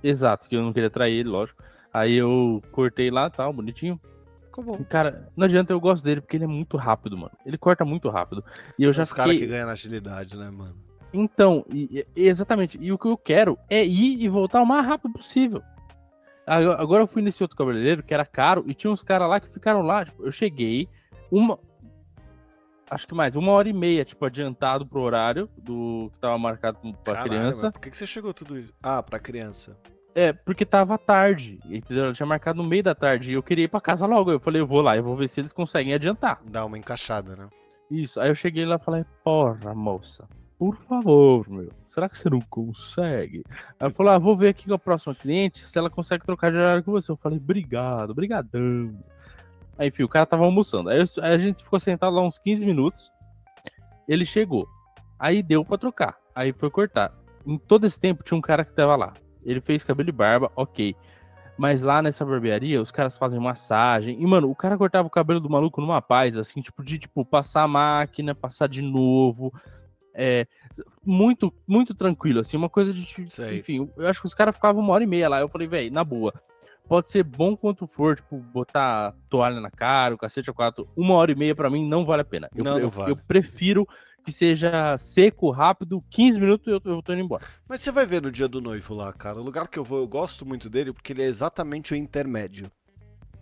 Exato, 0.02 0.48
que 0.48 0.56
eu 0.56 0.62
não 0.62 0.72
queria 0.72 0.90
trair 0.90 1.20
ele, 1.20 1.28
lógico. 1.28 1.62
Aí 1.92 2.14
eu 2.14 2.60
cortei 2.72 3.10
lá, 3.10 3.30
tal, 3.30 3.52
bonitinho. 3.52 4.00
Ficou 4.46 4.64
bom. 4.64 4.84
Cara, 4.84 5.30
não 5.36 5.44
adianta, 5.44 5.72
eu 5.72 5.80
gosto 5.80 6.04
dele 6.04 6.20
porque 6.20 6.36
ele 6.36 6.44
é 6.44 6.48
muito 6.48 6.76
rápido, 6.76 7.16
mano. 7.16 7.32
Ele 7.46 7.56
corta 7.56 7.84
muito 7.84 8.08
rápido. 8.08 8.44
E 8.76 8.82
eu 8.82 8.92
já 8.92 9.04
Os 9.04 9.10
fiquei... 9.10 9.24
caras 9.24 9.38
que 9.38 9.46
ganham 9.46 9.66
na 9.66 9.72
agilidade, 9.72 10.36
né, 10.36 10.50
mano? 10.50 10.87
Então, 11.12 11.64
e, 11.72 12.06
e, 12.14 12.26
exatamente. 12.26 12.78
E 12.80 12.92
o 12.92 12.98
que 12.98 13.08
eu 13.08 13.16
quero 13.16 13.58
é 13.68 13.84
ir 13.84 14.22
e 14.22 14.28
voltar 14.28 14.62
o 14.62 14.66
mais 14.66 14.86
rápido 14.86 15.12
possível. 15.12 15.62
Agora 16.46 17.02
eu 17.02 17.06
fui 17.06 17.20
nesse 17.20 17.42
outro 17.42 17.56
cabeleireiro 17.56 18.02
que 18.02 18.14
era 18.14 18.24
caro 18.24 18.64
e 18.66 18.72
tinha 18.72 18.90
uns 18.90 19.02
caras 19.02 19.28
lá 19.28 19.38
que 19.38 19.50
ficaram 19.52 19.82
lá. 19.82 20.04
Tipo, 20.04 20.24
eu 20.24 20.32
cheguei, 20.32 20.88
uma. 21.30 21.58
Acho 22.90 23.06
que 23.06 23.14
mais, 23.14 23.36
uma 23.36 23.52
hora 23.52 23.68
e 23.68 23.72
meia, 23.72 24.02
tipo, 24.02 24.24
adiantado 24.24 24.86
pro 24.86 25.02
horário 25.02 25.48
do 25.58 26.10
que 26.14 26.18
tava 26.18 26.38
marcado 26.38 26.78
pra 27.04 27.16
Caralho, 27.16 27.28
criança. 27.28 27.70
Por 27.70 27.80
que, 27.82 27.90
que 27.90 27.96
você 27.96 28.06
chegou 28.06 28.32
tudo 28.32 28.58
isso? 28.58 28.72
Ah, 28.82 29.02
pra 29.02 29.18
criança. 29.18 29.76
É, 30.14 30.32
porque 30.32 30.64
tava 30.64 30.96
tarde, 30.96 31.60
entendeu? 31.66 32.04
Ela 32.04 32.14
tinha 32.14 32.26
marcado 32.26 32.62
no 32.62 32.68
meio 32.68 32.82
da 32.82 32.94
tarde 32.94 33.30
e 33.30 33.34
eu 33.34 33.42
queria 33.42 33.66
ir 33.66 33.68
pra 33.68 33.80
casa 33.80 34.06
logo. 34.06 34.32
Eu 34.32 34.40
falei, 34.40 34.60
eu 34.60 34.66
vou 34.66 34.80
lá, 34.80 34.96
eu 34.96 35.02
vou 35.02 35.14
ver 35.14 35.28
se 35.28 35.38
eles 35.38 35.52
conseguem 35.52 35.92
adiantar. 35.92 36.40
Dá 36.44 36.64
uma 36.64 36.78
encaixada, 36.78 37.36
né? 37.36 37.48
Isso. 37.90 38.18
Aí 38.18 38.30
eu 38.30 38.34
cheguei 38.34 38.64
lá 38.64 38.76
e 38.76 38.84
falei, 38.84 39.04
porra, 39.22 39.74
moça, 39.74 40.26
por 40.58 40.76
favor, 40.76 41.48
meu, 41.48 41.70
será 41.86 42.08
que 42.08 42.18
você 42.18 42.28
não 42.28 42.40
consegue? 42.40 43.44
Ela 43.78 43.90
falou, 43.90 44.12
ah, 44.12 44.18
vou 44.18 44.36
ver 44.36 44.48
aqui 44.48 44.66
com 44.66 44.74
a 44.74 44.78
próxima 44.78 45.14
cliente 45.14 45.60
se 45.60 45.78
ela 45.78 45.88
consegue 45.88 46.24
trocar 46.24 46.50
de 46.50 46.56
horário 46.56 46.82
com 46.82 46.90
você. 46.90 47.12
Eu 47.12 47.16
falei, 47.16 47.38
obrigado, 47.38 48.12
brigadão. 48.12 48.92
Aí, 49.78 49.86
enfim, 49.86 50.02
o 50.02 50.08
cara 50.08 50.26
tava 50.26 50.44
almoçando. 50.44 50.90
Aí, 50.90 51.00
a 51.22 51.38
gente 51.38 51.62
ficou 51.62 51.78
sentado 51.78 52.16
lá 52.16 52.22
uns 52.22 52.38
15 52.40 52.66
minutos. 52.66 53.12
Ele 54.08 54.26
chegou. 54.26 54.66
Aí 55.16 55.42
deu 55.42 55.64
pra 55.64 55.78
trocar. 55.78 56.18
Aí 56.34 56.52
foi 56.52 56.70
cortar. 56.70 57.14
Em 57.46 57.56
todo 57.56 57.86
esse 57.86 58.00
tempo 58.00 58.24
tinha 58.24 58.36
um 58.36 58.42
cara 58.42 58.64
que 58.64 58.72
tava 58.72 58.96
lá. 58.96 59.12
Ele 59.44 59.60
fez 59.60 59.84
cabelo 59.84 60.08
e 60.08 60.12
barba, 60.12 60.50
ok. 60.56 60.96
Mas 61.56 61.82
lá 61.82 62.02
nessa 62.02 62.24
barbearia, 62.24 62.82
os 62.82 62.90
caras 62.90 63.16
fazem 63.16 63.38
massagem. 63.38 64.20
E, 64.20 64.26
mano, 64.26 64.50
o 64.50 64.56
cara 64.56 64.76
cortava 64.76 65.06
o 65.06 65.10
cabelo 65.10 65.40
do 65.40 65.50
maluco 65.50 65.80
numa 65.80 66.02
paz, 66.02 66.36
assim, 66.36 66.60
tipo, 66.60 66.82
de 66.84 66.98
tipo, 66.98 67.24
passar 67.24 67.62
a 67.62 67.68
máquina, 67.68 68.34
passar 68.34 68.68
de 68.68 68.82
novo. 68.82 69.52
É, 70.20 70.48
muito, 71.04 71.54
muito 71.64 71.94
tranquilo, 71.94 72.40
assim, 72.40 72.56
uma 72.56 72.68
coisa 72.68 72.92
de. 72.92 73.30
Sei. 73.30 73.60
Enfim, 73.60 73.88
eu 73.96 74.08
acho 74.08 74.20
que 74.20 74.26
os 74.26 74.34
caras 74.34 74.56
ficavam 74.56 74.82
uma 74.82 74.92
hora 74.92 75.04
e 75.04 75.06
meia 75.06 75.28
lá. 75.28 75.38
Eu 75.38 75.48
falei, 75.48 75.68
velho, 75.68 75.92
na 75.92 76.02
boa. 76.02 76.34
Pode 76.88 77.08
ser 77.08 77.22
bom 77.22 77.56
quanto 77.56 77.86
for, 77.86 78.16
tipo, 78.16 78.38
botar 78.38 79.14
toalha 79.28 79.60
na 79.60 79.70
cara, 79.70 80.14
o 80.14 80.18
cacete 80.18 80.50
a 80.50 80.52
quatro. 80.52 80.88
Uma 80.96 81.14
hora 81.14 81.30
e 81.30 81.36
meia 81.36 81.54
para 81.54 81.70
mim 81.70 81.86
não 81.86 82.04
vale 82.04 82.22
a 82.22 82.24
pena. 82.24 82.50
Eu, 82.52 82.64
não, 82.64 82.78
eu, 82.80 82.88
vale. 82.88 83.12
eu 83.12 83.16
prefiro 83.16 83.86
que 84.24 84.32
seja 84.32 84.96
seco, 84.98 85.50
rápido, 85.50 86.02
15 86.10 86.40
minutos 86.40 86.66
eu, 86.66 86.80
eu 86.84 87.02
tô 87.02 87.12
indo 87.12 87.22
embora. 87.22 87.44
Mas 87.68 87.80
você 87.80 87.92
vai 87.92 88.04
ver 88.04 88.20
no 88.20 88.32
dia 88.32 88.48
do 88.48 88.60
noivo 88.60 88.94
lá, 88.94 89.12
cara. 89.12 89.38
O 89.38 89.42
lugar 89.42 89.68
que 89.68 89.78
eu 89.78 89.84
vou, 89.84 90.00
eu 90.00 90.08
gosto 90.08 90.44
muito 90.44 90.68
dele 90.68 90.92
porque 90.92 91.12
ele 91.12 91.22
é 91.22 91.26
exatamente 91.26 91.92
o 91.92 91.96
intermédio. 91.96 92.70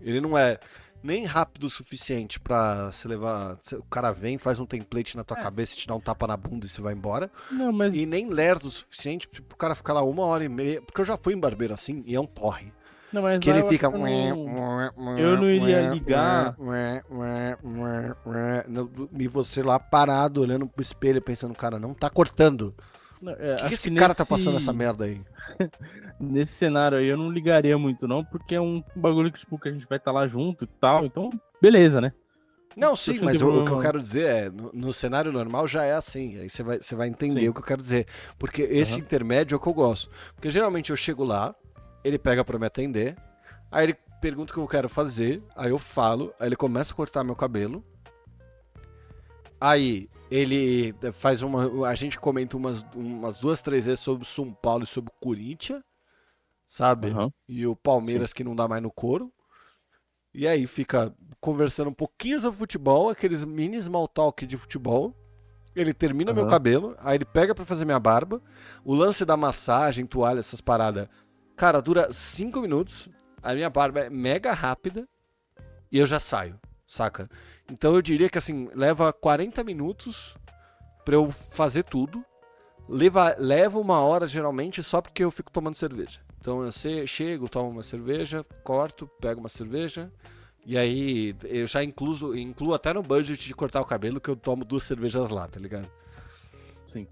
Ele 0.00 0.20
não 0.20 0.36
é 0.36 0.58
nem 1.06 1.24
rápido 1.24 1.64
o 1.64 1.70
suficiente 1.70 2.40
para 2.40 2.90
se 2.92 3.06
levar. 3.06 3.58
O 3.74 3.84
cara 3.84 4.10
vem, 4.10 4.36
faz 4.36 4.58
um 4.58 4.66
template 4.66 5.16
na 5.16 5.24
tua 5.24 5.38
é. 5.38 5.42
cabeça, 5.42 5.76
te 5.76 5.86
dá 5.86 5.94
um 5.94 6.00
tapa 6.00 6.26
na 6.26 6.36
bunda 6.36 6.66
e 6.66 6.68
você 6.68 6.80
vai 6.80 6.92
embora. 6.92 7.30
Não, 7.50 7.72
mas... 7.72 7.94
E 7.94 8.04
nem 8.04 8.28
lerdo 8.28 8.66
o 8.66 8.70
suficiente 8.70 9.28
tipo, 9.28 9.48
pro 9.48 9.56
cara 9.56 9.74
ficar 9.74 9.92
lá 9.92 10.02
uma 10.02 10.24
hora 10.24 10.44
e 10.44 10.48
meia. 10.48 10.82
Porque 10.82 11.00
eu 11.00 11.04
já 11.04 11.16
fui 11.16 11.34
em 11.34 11.40
barbeiro 11.40 11.72
assim 11.72 12.02
e 12.04 12.14
é 12.14 12.20
um 12.20 12.26
porre. 12.26 12.72
Não, 13.12 13.22
mas 13.22 13.40
que 13.40 13.48
ele 13.48 13.62
fica. 13.68 13.86
Eu 13.86 13.92
não, 13.96 15.18
eu 15.18 15.36
não 15.36 15.48
iria 15.48 15.88
ligar. 15.88 16.56
E 19.18 19.28
você 19.28 19.62
lá 19.62 19.78
parado, 19.78 20.40
olhando 20.40 20.66
pro 20.66 20.82
espelho, 20.82 21.22
pensando, 21.22 21.54
cara, 21.54 21.78
não 21.78 21.94
tá 21.94 22.10
cortando. 22.10 22.74
É, 23.38 23.56
que, 23.56 23.68
que 23.68 23.74
esse 23.74 23.90
cara 23.92 24.14
tá 24.14 24.26
passando 24.26 24.58
essa 24.58 24.72
merda 24.72 25.04
aí? 25.04 25.20
nesse 26.20 26.52
cenário 26.52 26.98
aí 26.98 27.06
eu 27.06 27.16
não 27.16 27.30
ligaria 27.30 27.76
muito, 27.78 28.06
não, 28.08 28.24
porque 28.24 28.54
é 28.54 28.60
um 28.60 28.82
bagulho 28.94 29.30
que, 29.30 29.40
tipo, 29.40 29.58
que 29.58 29.68
a 29.68 29.72
gente 29.72 29.86
vai 29.86 29.98
estar 29.98 30.12
tá 30.12 30.18
lá 30.18 30.26
junto 30.26 30.64
e 30.64 30.68
tal. 30.80 31.04
Então, 31.04 31.30
beleza, 31.60 32.00
né? 32.00 32.12
Não, 32.76 32.94
sim, 32.94 33.20
mas 33.22 33.40
o, 33.40 33.62
o, 33.62 33.64
que 33.64 33.70
eu 33.70 33.80
quero 33.80 34.02
dizer 34.02 34.26
é, 34.26 34.50
no, 34.50 34.70
no, 34.72 34.92
cenário 34.92 35.32
normal 35.32 35.66
já 35.66 35.84
é 35.84 35.94
assim, 35.94 36.38
aí 36.38 36.50
você 36.50 36.62
vai, 36.62 36.78
você 36.78 36.94
vai 36.94 37.08
entender 37.08 37.40
sim. 37.40 37.48
o 37.48 37.54
que 37.54 37.60
eu 37.60 37.64
quero 37.64 37.80
dizer. 37.80 38.06
Porque 38.38 38.62
esse 38.62 38.92
uhum. 38.92 38.98
intermédio 38.98 39.54
é 39.54 39.56
o 39.56 39.60
que 39.60 39.66
eu 39.66 39.72
gosto. 39.72 40.10
Porque 40.34 40.50
geralmente 40.50 40.90
eu 40.90 40.96
chego 40.96 41.24
lá, 41.24 41.54
ele 42.04 42.18
pega 42.18 42.44
para 42.44 42.58
me 42.58 42.66
atender, 42.66 43.16
aí 43.72 43.86
ele 43.86 43.96
pergunta 44.20 44.52
o 44.52 44.54
que 44.54 44.60
eu 44.60 44.68
quero 44.68 44.90
fazer, 44.90 45.42
aí 45.56 45.70
eu 45.70 45.78
falo, 45.78 46.34
aí 46.38 46.48
ele 46.48 46.56
começa 46.56 46.92
a 46.92 46.96
cortar 46.96 47.24
meu 47.24 47.34
cabelo. 47.34 47.82
Aí 49.60 50.08
ele 50.30 50.94
faz 51.12 51.42
uma. 51.42 51.88
A 51.88 51.94
gente 51.94 52.18
comenta 52.18 52.56
umas, 52.56 52.84
umas 52.94 53.38
duas, 53.38 53.62
três 53.62 53.86
vezes 53.86 54.00
sobre 54.00 54.22
o 54.24 54.26
São 54.26 54.52
Paulo 54.52 54.84
e 54.84 54.86
sobre 54.86 55.10
o 55.10 55.20
Corinthians, 55.20 55.82
sabe? 56.68 57.08
Uhum. 57.08 57.30
E 57.48 57.66
o 57.66 57.74
Palmeiras 57.74 58.30
Sim. 58.30 58.36
que 58.36 58.44
não 58.44 58.56
dá 58.56 58.68
mais 58.68 58.82
no 58.82 58.90
couro. 58.90 59.32
E 60.34 60.46
aí 60.46 60.66
fica 60.66 61.14
conversando 61.40 61.88
um 61.88 61.94
pouquinho 61.94 62.38
sobre 62.38 62.58
futebol, 62.58 63.08
aqueles 63.08 63.44
mini 63.44 63.80
small 63.80 64.06
talk 64.06 64.46
de 64.46 64.56
futebol. 64.56 65.14
Ele 65.74 65.92
termina 65.92 66.30
uhum. 66.30 66.36
meu 66.36 66.46
cabelo, 66.46 66.94
aí 66.98 67.16
ele 67.16 67.24
pega 67.24 67.54
para 67.54 67.64
fazer 67.64 67.84
minha 67.84 68.00
barba. 68.00 68.42
O 68.84 68.94
lance 68.94 69.24
da 69.24 69.36
massagem, 69.36 70.06
toalha, 70.06 70.40
essas 70.40 70.60
paradas, 70.60 71.08
Cara, 71.56 71.80
dura 71.80 72.12
5 72.12 72.60
minutos. 72.60 73.08
A 73.42 73.54
minha 73.54 73.70
barba 73.70 74.00
é 74.00 74.10
mega 74.10 74.52
rápida. 74.52 75.08
E 75.90 75.98
eu 75.98 76.06
já 76.06 76.20
saio. 76.20 76.60
Saca? 76.86 77.28
Então 77.70 77.94
eu 77.94 78.02
diria 78.02 78.28
que 78.28 78.38
assim, 78.38 78.68
leva 78.74 79.12
40 79.12 79.64
minutos 79.64 80.36
pra 81.04 81.14
eu 81.14 81.30
fazer 81.30 81.84
tudo. 81.84 82.24
Leva, 82.88 83.34
leva 83.38 83.78
uma 83.78 84.00
hora 84.00 84.26
geralmente 84.26 84.82
só 84.82 85.00
porque 85.00 85.24
eu 85.24 85.30
fico 85.30 85.50
tomando 85.50 85.74
cerveja. 85.74 86.20
Então 86.40 86.64
eu 86.64 86.70
chego, 87.06 87.48
tomo 87.48 87.70
uma 87.70 87.82
cerveja, 87.82 88.44
corto, 88.62 89.08
pego 89.20 89.40
uma 89.40 89.48
cerveja. 89.48 90.12
E 90.64 90.76
aí 90.78 91.34
eu 91.44 91.66
já 91.66 91.82
incluso, 91.82 92.36
incluo 92.36 92.74
até 92.74 92.92
no 92.92 93.02
budget 93.02 93.46
de 93.46 93.54
cortar 93.54 93.80
o 93.80 93.84
cabelo 93.84 94.20
que 94.20 94.28
eu 94.28 94.36
tomo 94.36 94.64
duas 94.64 94.84
cervejas 94.84 95.30
lá, 95.30 95.48
tá 95.48 95.58
ligado? 95.58 95.90
Sim. 96.86 97.06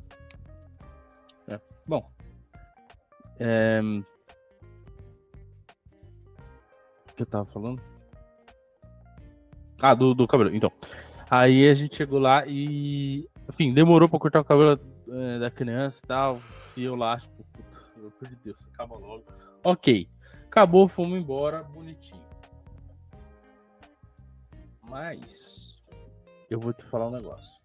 É. 1.48 1.60
Bom. 1.87 2.10
É... 3.38 3.80
O 7.10 7.14
que 7.14 7.22
eu 7.22 7.26
tava 7.26 7.44
falando? 7.46 7.93
Ah, 9.85 9.94
do, 9.94 10.14
do 10.14 10.27
cabelo. 10.27 10.55
Então. 10.57 10.73
Aí 11.29 11.68
a 11.68 11.75
gente 11.75 11.97
chegou 11.97 12.18
lá 12.18 12.47
e. 12.47 13.29
Enfim, 13.51 13.75
demorou 13.75 14.09
pra 14.09 14.18
cortar 14.18 14.40
o 14.40 14.44
cabelo 14.44 14.81
é, 15.11 15.38
da 15.38 15.51
criança 15.51 16.01
e 16.03 16.07
tal. 16.07 16.40
E 16.75 16.85
eu 16.85 16.97
lá, 16.97 17.18
tipo, 17.18 17.44
puta, 17.53 17.81
pelo 17.94 18.07
amor 18.07 18.29
de 18.31 18.37
Deus, 18.37 18.66
acaba 18.73 18.97
logo. 18.97 19.25
Ok. 19.62 20.09
Acabou, 20.47 20.88
fomos 20.88 21.18
embora, 21.18 21.62
bonitinho. 21.64 22.23
Mas. 24.81 25.77
Eu 26.49 26.59
vou 26.59 26.73
te 26.73 26.83
falar 26.87 27.09
um 27.09 27.11
negócio. 27.11 27.61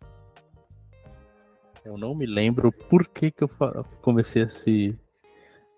Eu 1.85 1.97
não 1.97 2.13
me 2.13 2.25
lembro 2.25 2.69
por 2.69 3.07
que, 3.07 3.31
que 3.31 3.45
eu 3.45 3.49
comecei 4.01 4.43
esse, 4.43 4.99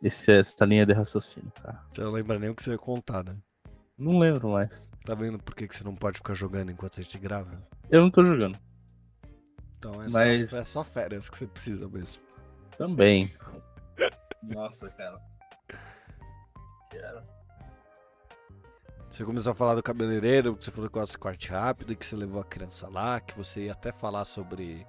esse, 0.02 0.32
essa 0.32 0.66
linha 0.66 0.88
de 0.88 0.94
raciocínio, 0.94 1.52
cara. 1.62 1.84
Você 1.92 2.02
não 2.02 2.12
lembra 2.12 2.40
nem 2.40 2.50
o 2.50 2.56
que 2.56 2.64
você 2.64 2.72
ia 2.72 2.80
contar, 2.80 3.24
né? 3.24 3.38
Não 4.02 4.18
lembro 4.18 4.50
mais. 4.50 4.92
Tá 5.06 5.14
vendo 5.14 5.38
por 5.38 5.54
que 5.54 5.68
que 5.68 5.76
você 5.76 5.84
não 5.84 5.94
pode 5.94 6.18
ficar 6.18 6.34
jogando 6.34 6.72
enquanto 6.72 7.00
a 7.00 7.04
gente 7.04 7.20
grava? 7.20 7.62
Eu 7.88 8.02
não 8.02 8.10
tô 8.10 8.26
jogando. 8.26 8.58
Então 9.78 9.92
é, 10.02 10.10
Mas- 10.10 10.50
só, 10.50 10.58
é 10.58 10.66
só 10.66 10.84
férias 10.84 11.30
que 11.30 11.38
você 11.38 11.46
precisa 11.46 11.88
mesmo. 11.88 12.20
Também. 12.76 13.32
Nossa, 14.42 14.90
cara. 14.90 15.22
Quero. 16.90 17.22
Você 19.12 19.24
começou 19.24 19.52
a 19.52 19.56
falar 19.56 19.76
do 19.76 19.84
cabeleireiro, 19.84 20.56
que 20.56 20.64
você 20.66 20.72
falou 20.72 20.90
que 20.90 20.94
gosta 20.98 21.12
de 21.12 21.20
corte 21.20 21.50
rápido, 21.50 21.96
que 21.96 22.04
você 22.06 22.16
levou 22.16 22.42
a 22.42 22.46
criança 22.46 22.90
lá, 22.90 23.20
que 23.20 23.38
você 23.38 23.66
ia 23.66 23.74
até 23.74 23.92
falar 23.92 24.26
sobre 24.26 24.84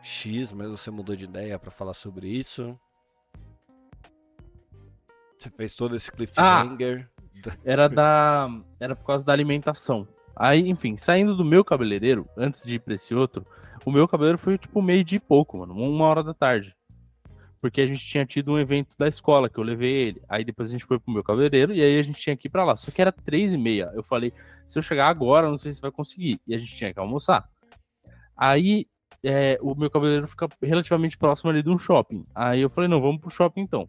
X, 0.00 0.52
mas 0.52 0.68
você 0.68 0.92
mudou 0.92 1.16
de 1.16 1.24
ideia 1.24 1.58
pra 1.58 1.72
falar 1.72 1.94
sobre 1.94 2.28
isso. 2.28 2.78
Você 5.36 5.50
fez 5.50 5.74
todo 5.74 5.96
esse 5.96 6.12
cliffhanger. 6.12 7.10
Era 7.64 7.88
da. 7.88 8.48
Era 8.80 8.94
por 8.96 9.06
causa 9.06 9.24
da 9.24 9.32
alimentação. 9.32 10.06
Aí, 10.36 10.68
enfim, 10.68 10.96
saindo 10.96 11.36
do 11.36 11.44
meu 11.44 11.64
cabeleireiro, 11.64 12.28
antes 12.36 12.64
de 12.64 12.76
ir 12.76 12.80
pra 12.80 12.94
esse 12.94 13.14
outro, 13.14 13.46
o 13.84 13.90
meu 13.90 14.08
cabeleireiro 14.08 14.38
foi 14.38 14.58
tipo 14.58 14.82
meio 14.82 15.04
dia 15.04 15.18
e 15.18 15.20
pouco, 15.20 15.58
mano. 15.58 15.74
Uma 15.74 16.06
hora 16.06 16.22
da 16.22 16.34
tarde. 16.34 16.74
Porque 17.60 17.80
a 17.80 17.86
gente 17.86 18.04
tinha 18.04 18.26
tido 18.26 18.52
um 18.52 18.58
evento 18.58 18.94
da 18.98 19.08
escola 19.08 19.48
que 19.48 19.58
eu 19.58 19.64
levei 19.64 19.92
ele. 19.92 20.22
Aí 20.28 20.44
depois 20.44 20.68
a 20.68 20.72
gente 20.72 20.84
foi 20.84 20.98
pro 20.98 21.12
meu 21.12 21.22
cabeleireiro 21.22 21.72
e 21.72 21.82
aí 21.82 21.98
a 21.98 22.02
gente 22.02 22.20
tinha 22.20 22.36
que 22.36 22.48
ir 22.48 22.50
pra 22.50 22.64
lá. 22.64 22.76
Só 22.76 22.90
que 22.90 23.00
era 23.00 23.12
três 23.12 23.54
e 23.54 23.58
meia. 23.58 23.90
Eu 23.94 24.02
falei, 24.02 24.32
se 24.66 24.78
eu 24.78 24.82
chegar 24.82 25.08
agora, 25.08 25.48
não 25.48 25.56
sei 25.56 25.72
se 25.72 25.80
vai 25.80 25.90
conseguir. 25.90 26.40
E 26.46 26.54
a 26.54 26.58
gente 26.58 26.74
tinha 26.74 26.92
que 26.92 27.00
almoçar. 27.00 27.48
Aí 28.36 28.86
é, 29.22 29.58
o 29.62 29.74
meu 29.74 29.90
cabeleireiro 29.90 30.28
fica 30.28 30.46
relativamente 30.62 31.16
próximo 31.16 31.48
ali 31.48 31.62
de 31.62 31.70
um 31.70 31.78
shopping. 31.78 32.26
Aí 32.34 32.60
eu 32.60 32.68
falei, 32.68 32.88
não, 32.88 33.00
vamos 33.00 33.20
pro 33.20 33.30
shopping 33.30 33.62
então. 33.62 33.88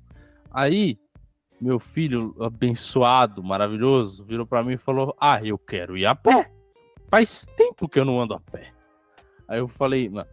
Aí 0.51 0.97
meu 1.59 1.79
filho 1.79 2.35
abençoado, 2.39 3.43
maravilhoso, 3.43 4.25
virou 4.25 4.45
pra 4.45 4.63
mim 4.63 4.73
e 4.73 4.77
falou: 4.77 5.15
Ah, 5.19 5.39
eu 5.43 5.57
quero 5.57 5.97
ir 5.97 6.05
a 6.05 6.15
pé. 6.15 6.51
Faz 7.09 7.45
tempo 7.57 7.87
que 7.87 7.99
eu 7.99 8.05
não 8.05 8.19
ando 8.19 8.33
a 8.33 8.39
pé. 8.39 8.71
Aí 9.47 9.59
eu 9.59 9.67
falei: 9.67 10.09
Mano, 10.09 10.29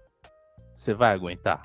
você 0.74 0.92
vai 0.92 1.12
aguentar? 1.12 1.62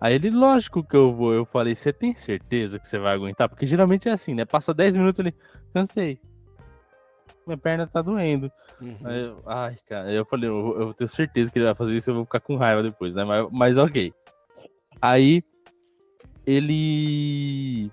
Aí 0.00 0.14
ele, 0.14 0.30
lógico 0.30 0.82
que 0.82 0.96
eu 0.96 1.12
vou. 1.14 1.32
Eu 1.32 1.44
falei: 1.44 1.74
Você 1.74 1.92
tem 1.92 2.14
certeza 2.14 2.78
que 2.78 2.88
você 2.88 2.98
vai 2.98 3.14
aguentar? 3.14 3.48
Porque 3.48 3.66
geralmente 3.66 4.08
é 4.08 4.12
assim, 4.12 4.34
né? 4.34 4.44
Passa 4.44 4.74
10 4.74 4.96
minutos 4.96 5.20
ele, 5.20 5.34
cansei. 5.72 6.18
Minha 7.46 7.58
perna 7.58 7.86
tá 7.86 8.02
doendo. 8.02 8.50
Uhum. 8.80 8.96
Aí 9.04 9.20
eu, 9.22 9.42
ai, 9.46 9.76
cara, 9.86 10.10
eu 10.10 10.24
falei, 10.24 10.48
eu, 10.48 10.80
eu 10.80 10.94
tenho 10.94 11.08
certeza 11.08 11.50
que 11.50 11.58
ele 11.58 11.66
vai 11.66 11.74
fazer 11.74 11.96
isso, 11.96 12.10
eu 12.10 12.14
vou 12.14 12.24
ficar 12.24 12.40
com 12.40 12.56
raiva 12.56 12.82
depois, 12.82 13.14
né? 13.14 13.24
Mas, 13.24 13.48
mas 13.50 13.78
ok. 13.78 14.12
Aí 15.00 15.42
ele. 16.46 17.90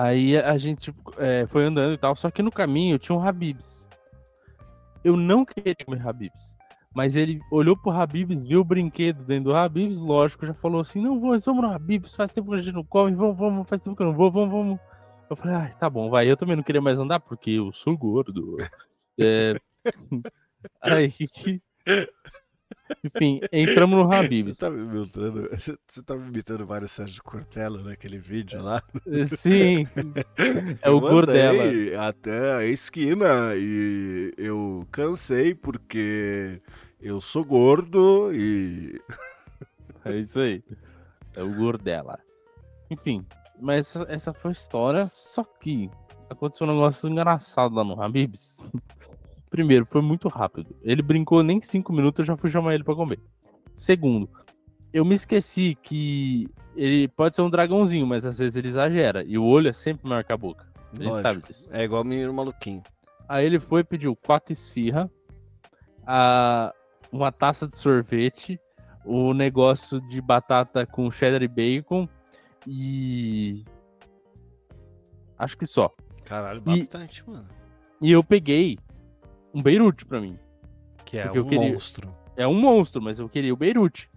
Aí 0.00 0.38
a 0.38 0.56
gente 0.56 0.94
é, 1.16 1.44
foi 1.48 1.64
andando 1.64 1.92
e 1.92 1.98
tal, 1.98 2.14
só 2.14 2.30
que 2.30 2.40
no 2.40 2.52
caminho 2.52 3.00
tinha 3.00 3.18
um 3.18 3.20
Habibs. 3.20 3.84
Eu 5.02 5.16
não 5.16 5.44
queria 5.44 5.74
comer 5.84 6.06
Habibs. 6.06 6.54
Mas 6.94 7.16
ele 7.16 7.40
olhou 7.50 7.76
pro 7.76 7.90
Habibs, 7.90 8.46
viu 8.46 8.60
o 8.60 8.64
brinquedo 8.64 9.24
dentro 9.24 9.50
do 9.50 9.56
Habibs, 9.56 9.98
lógico, 9.98 10.46
já 10.46 10.54
falou 10.54 10.82
assim: 10.82 11.02
não 11.02 11.18
vou, 11.18 11.36
vamos 11.40 11.62
no 11.62 11.72
Habibs, 11.72 12.14
faz 12.14 12.30
tempo 12.30 12.50
que 12.50 12.54
a 12.54 12.60
gente 12.60 12.74
não 12.74 12.84
come, 12.84 13.12
vamos, 13.12 13.36
vamos, 13.36 13.68
faz 13.68 13.82
tempo 13.82 13.96
que 13.96 14.02
eu 14.04 14.06
não 14.06 14.14
vou, 14.14 14.30
vamos, 14.30 14.50
vamos. 14.50 14.80
Eu 15.28 15.34
falei, 15.34 15.56
ah, 15.56 15.70
tá 15.76 15.90
bom, 15.90 16.08
vai. 16.08 16.30
Eu 16.30 16.36
também 16.36 16.54
não 16.54 16.62
queria 16.62 16.80
mais 16.80 17.00
andar 17.00 17.18
porque 17.18 17.50
eu 17.50 17.72
sou 17.72 17.98
gordo. 17.98 18.56
É... 19.18 19.54
Aí, 20.80 21.10
enfim, 23.04 23.40
entramos 23.52 23.98
no 23.98 24.10
Habibs. 24.12 24.56
Você 24.56 24.60
tá 24.60 24.70
me 24.70 24.84
imitando, 24.84 25.50
você, 25.50 26.02
tá 26.02 26.14
me 26.16 26.28
imitando 26.28 26.66
vários 26.66 26.92
Sérgio 26.92 27.22
Cortella 27.22 27.82
naquele 27.82 28.18
vídeo 28.18 28.62
lá? 28.62 28.82
Sim, 29.36 29.86
é 30.82 30.90
o 30.90 31.00
Gordela. 31.00 31.64
até 32.08 32.54
a 32.54 32.64
esquina 32.64 33.54
e 33.56 34.32
eu 34.36 34.86
cansei 34.90 35.54
porque 35.54 36.60
eu 37.00 37.20
sou 37.20 37.44
gordo 37.44 38.32
e. 38.32 39.00
É 40.04 40.16
isso 40.16 40.40
aí. 40.40 40.62
É 41.34 41.42
o 41.42 41.54
Gordela. 41.54 42.18
Enfim, 42.90 43.24
mas 43.60 43.94
essa, 43.94 44.06
essa 44.08 44.32
foi 44.32 44.50
a 44.50 44.52
história. 44.52 45.08
Só 45.08 45.44
que 45.44 45.90
aconteceu 46.30 46.66
um 46.66 46.72
negócio 46.72 47.08
engraçado 47.08 47.74
lá 47.74 47.84
no 47.84 48.00
Habibs. 48.00 48.70
Primeiro, 49.50 49.86
foi 49.86 50.02
muito 50.02 50.28
rápido. 50.28 50.76
Ele 50.82 51.02
brincou 51.02 51.42
nem 51.42 51.60
cinco 51.60 51.92
minutos, 51.92 52.20
eu 52.20 52.24
já 52.24 52.36
fui 52.36 52.50
chamar 52.50 52.74
ele 52.74 52.84
pra 52.84 52.94
comer. 52.94 53.18
Segundo, 53.74 54.28
eu 54.92 55.04
me 55.04 55.14
esqueci 55.14 55.76
que 55.82 56.48
ele 56.76 57.08
pode 57.08 57.36
ser 57.36 57.42
um 57.42 57.50
dragãozinho, 57.50 58.06
mas 58.06 58.26
às 58.26 58.38
vezes 58.38 58.56
ele 58.56 58.68
exagera. 58.68 59.24
E 59.24 59.38
o 59.38 59.44
olho 59.44 59.68
é 59.68 59.72
sempre 59.72 60.08
maior 60.08 60.24
que 60.24 60.32
a 60.32 60.36
boca. 60.36 60.66
A 60.92 61.02
gente 61.02 61.20
sabe 61.20 61.42
disso. 61.42 61.68
É 61.72 61.84
igual 61.84 62.02
o 62.02 62.04
menino 62.04 62.32
maluquinho. 62.32 62.82
Aí 63.28 63.44
ele 63.44 63.58
foi 63.58 63.82
e 63.82 63.84
pediu 63.84 64.16
quatro 64.16 64.52
esfirra, 64.52 65.10
a, 66.06 66.72
uma 67.12 67.30
taça 67.30 67.66
de 67.66 67.76
sorvete, 67.76 68.58
o 69.04 69.34
negócio 69.34 70.00
de 70.08 70.20
batata 70.20 70.86
com 70.86 71.10
cheddar 71.10 71.42
e 71.42 71.48
bacon 71.48 72.08
e. 72.66 73.64
Acho 75.38 75.56
que 75.56 75.66
só. 75.66 75.92
Caralho, 76.24 76.60
E- 76.60 76.80
bastante, 76.80 77.28
mano. 77.28 77.46
E 78.00 78.12
eu 78.12 78.22
peguei 78.22 78.78
um 79.54 79.62
Beirute 79.62 80.04
pra 80.04 80.20
mim. 80.20 80.38
Que 81.04 81.18
é 81.18 81.30
um 81.30 81.44
queria- 81.48 81.72
monstro. 81.72 82.14
É 82.36 82.46
um 82.46 82.54
monstro, 82.54 83.00
mas 83.02 83.18
eu 83.18 83.28
queria 83.28 83.52
o 83.52 83.56
Beirute. 83.56 84.10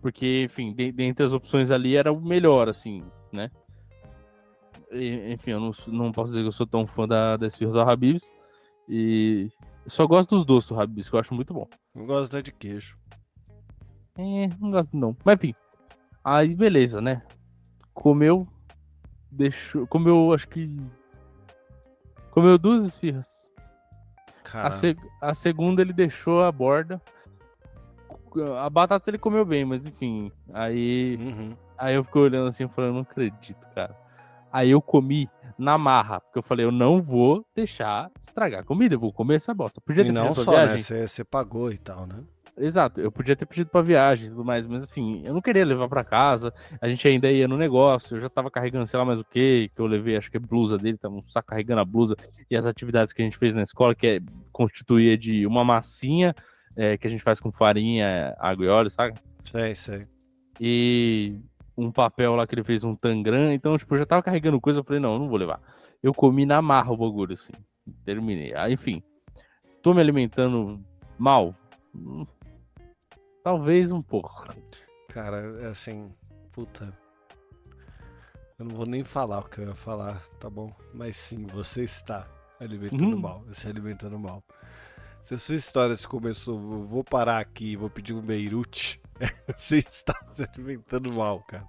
Porque, 0.00 0.44
enfim, 0.44 0.72
de- 0.72 0.92
dentre 0.92 1.24
as 1.24 1.32
opções 1.32 1.70
ali 1.70 1.96
era 1.96 2.12
o 2.12 2.20
melhor, 2.20 2.68
assim, 2.68 3.02
né? 3.32 3.50
E, 4.92 5.32
enfim, 5.32 5.50
eu 5.50 5.60
não, 5.60 5.72
não 5.88 6.12
posso 6.12 6.28
dizer 6.30 6.42
que 6.42 6.48
eu 6.48 6.52
sou 6.52 6.66
tão 6.66 6.86
fã 6.86 7.06
da, 7.08 7.36
da 7.36 7.46
esfirra 7.46 7.72
do 7.72 7.80
Habibs. 7.80 8.32
E 8.88 9.48
só 9.86 10.06
gosto 10.06 10.36
dos 10.36 10.44
doces 10.44 10.68
do 10.68 10.80
Habibs, 10.80 11.08
que 11.08 11.16
eu 11.16 11.20
acho 11.20 11.34
muito 11.34 11.52
bom. 11.52 11.66
Eu 11.94 12.06
gosto 12.06 12.30
da 12.32 12.40
de 12.40 12.52
queijo. 12.52 12.96
É, 14.16 14.48
não 14.60 14.70
gosto 14.70 14.96
não. 14.96 15.16
Mas 15.24 15.36
enfim. 15.36 15.54
Aí 16.24 16.54
beleza, 16.54 17.00
né? 17.00 17.22
Comeu. 17.92 18.46
Deixou. 19.30 19.86
Comeu, 19.86 20.32
acho 20.32 20.48
que. 20.48 20.74
Comeu 22.30 22.56
duas 22.56 22.84
esfirras. 22.84 23.45
A, 24.54 24.70
seg- 24.70 24.98
a 25.20 25.34
segunda 25.34 25.82
ele 25.82 25.92
deixou 25.92 26.42
a 26.42 26.50
borda. 26.52 27.00
A 28.60 28.68
batata 28.68 29.08
ele 29.08 29.18
comeu 29.18 29.44
bem, 29.44 29.64
mas 29.64 29.86
enfim. 29.86 30.30
Aí. 30.52 31.16
Uhum. 31.20 31.56
Aí 31.78 31.94
eu 31.94 32.04
fiquei 32.04 32.20
olhando 32.22 32.48
assim 32.48 32.68
eu 32.76 32.92
não 32.92 33.00
acredito, 33.00 33.66
cara. 33.74 33.96
Aí 34.52 34.70
eu 34.70 34.80
comi 34.80 35.28
na 35.58 35.76
marra, 35.76 36.20
porque 36.20 36.38
eu 36.38 36.42
falei, 36.42 36.64
eu 36.64 36.72
não 36.72 37.02
vou 37.02 37.44
deixar 37.54 38.10
estragar 38.20 38.60
a 38.60 38.64
comida, 38.64 38.94
eu 38.94 39.00
vou 39.00 39.12
comer 39.12 39.34
essa 39.34 39.52
bosta. 39.52 39.80
Podia 39.80 40.04
ter 40.04 40.08
E 40.10 40.12
não 40.12 40.34
só, 40.34 40.52
né? 40.52 40.66
viagem. 40.66 40.82
Você 40.82 41.06
você 41.08 41.24
pagou 41.24 41.70
e 41.72 41.78
tal, 41.78 42.06
né? 42.06 42.22
Exato, 42.58 43.00
eu 43.02 43.12
podia 43.12 43.36
ter 43.36 43.44
pedido 43.44 43.68
pra 43.68 43.82
viagem 43.82 44.26
e 44.26 44.30
tudo 44.30 44.42
mais, 44.42 44.66
mas 44.66 44.82
assim, 44.82 45.22
eu 45.26 45.34
não 45.34 45.42
queria 45.42 45.64
levar 45.64 45.88
pra 45.88 46.02
casa, 46.02 46.54
a 46.80 46.88
gente 46.88 47.06
ainda 47.06 47.30
ia 47.30 47.46
no 47.46 47.56
negócio, 47.56 48.16
eu 48.16 48.20
já 48.20 48.30
tava 48.30 48.50
carregando 48.50 48.86
sei 48.86 48.98
lá 48.98 49.04
mais 49.04 49.20
o 49.20 49.24
que, 49.24 49.70
que 49.74 49.80
eu 49.80 49.86
levei, 49.86 50.16
acho 50.16 50.30
que 50.30 50.38
é 50.38 50.40
blusa 50.40 50.78
dele, 50.78 50.96
tava 50.96 51.14
um 51.14 51.22
saco 51.22 51.48
carregando 51.48 51.82
a 51.82 51.84
blusa, 51.84 52.16
e 52.50 52.56
as 52.56 52.64
atividades 52.64 53.12
que 53.12 53.20
a 53.20 53.24
gente 53.26 53.36
fez 53.36 53.54
na 53.54 53.62
escola, 53.62 53.94
que 53.94 54.06
é, 54.06 54.20
constituía 54.52 55.18
de 55.18 55.46
uma 55.46 55.62
massinha, 55.64 56.34
é, 56.74 56.96
que 56.96 57.06
a 57.06 57.10
gente 57.10 57.22
faz 57.22 57.38
com 57.40 57.52
farinha, 57.52 58.34
água 58.38 58.64
e 58.64 58.68
óleo, 58.68 58.88
sabe? 58.88 59.18
Sei, 59.44 59.74
sei. 59.74 60.06
E 60.58 61.38
um 61.76 61.92
papel 61.92 62.34
lá 62.34 62.46
que 62.46 62.54
ele 62.54 62.64
fez 62.64 62.84
um 62.84 62.96
tangram, 62.96 63.52
então, 63.52 63.76
tipo, 63.76 63.94
eu 63.94 63.98
já 63.98 64.06
tava 64.06 64.22
carregando 64.22 64.60
coisa, 64.60 64.80
eu 64.80 64.84
falei, 64.84 65.00
não, 65.00 65.12
eu 65.12 65.18
não 65.18 65.28
vou 65.28 65.38
levar. 65.38 65.60
Eu 66.02 66.14
comi 66.14 66.46
na 66.46 66.62
marra 66.62 66.90
o 66.90 66.96
bagulho, 66.96 67.34
assim. 67.34 67.52
terminei. 68.04 68.54
Ah, 68.54 68.70
enfim, 68.70 69.02
tô 69.82 69.92
me 69.92 70.00
alimentando 70.00 70.80
mal? 71.18 71.54
Hum, 73.46 73.58
talvez 73.58 73.92
um 73.92 74.02
pouco. 74.02 74.44
Cara, 75.08 75.62
é 75.62 75.66
assim, 75.66 76.12
puta. 76.52 76.92
Eu 78.58 78.64
não 78.64 78.74
vou 78.76 78.86
nem 78.86 79.04
falar 79.04 79.38
o 79.40 79.44
que 79.48 79.60
eu 79.60 79.68
ia 79.68 79.74
falar, 79.74 80.20
tá 80.40 80.48
bom? 80.50 80.74
Mas 80.92 81.16
sim, 81.16 81.46
você 81.46 81.82
está 81.84 82.26
alimentando 82.58 83.14
Uhum. 83.14 83.20
mal, 83.20 83.44
se 83.52 83.68
alimentando 83.68 84.18
mal. 84.18 84.42
Se 85.22 85.34
a 85.34 85.38
sua 85.38 85.54
história 85.56 85.96
se 85.96 86.06
começou, 86.08 86.58
"Vou- 86.86 87.04
parar 87.04 87.38
aqui 87.38 87.72
e 87.72 87.76
vou 87.76 87.90
pedir 87.90 88.14
um 88.14 88.22
Beirute, 88.22 89.00
você 89.56 89.78
está 89.78 90.14
se 90.30 90.42
alimentando 90.42 91.12
mal, 91.12 91.40
cara. 91.44 91.66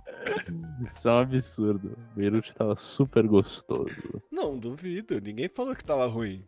Isso 0.90 1.08
é 1.08 1.12
um 1.12 1.20
absurdo. 1.20 1.98
O 2.12 2.16
Beirute 2.16 2.54
tava 2.56 2.76
super 2.76 3.28
gostoso. 3.28 4.22
Não, 4.32 4.58
duvido, 4.58 5.20
ninguém 5.22 5.50
falou 5.50 5.76
que 5.76 5.84
tava 5.84 6.06
ruim. 6.08 6.44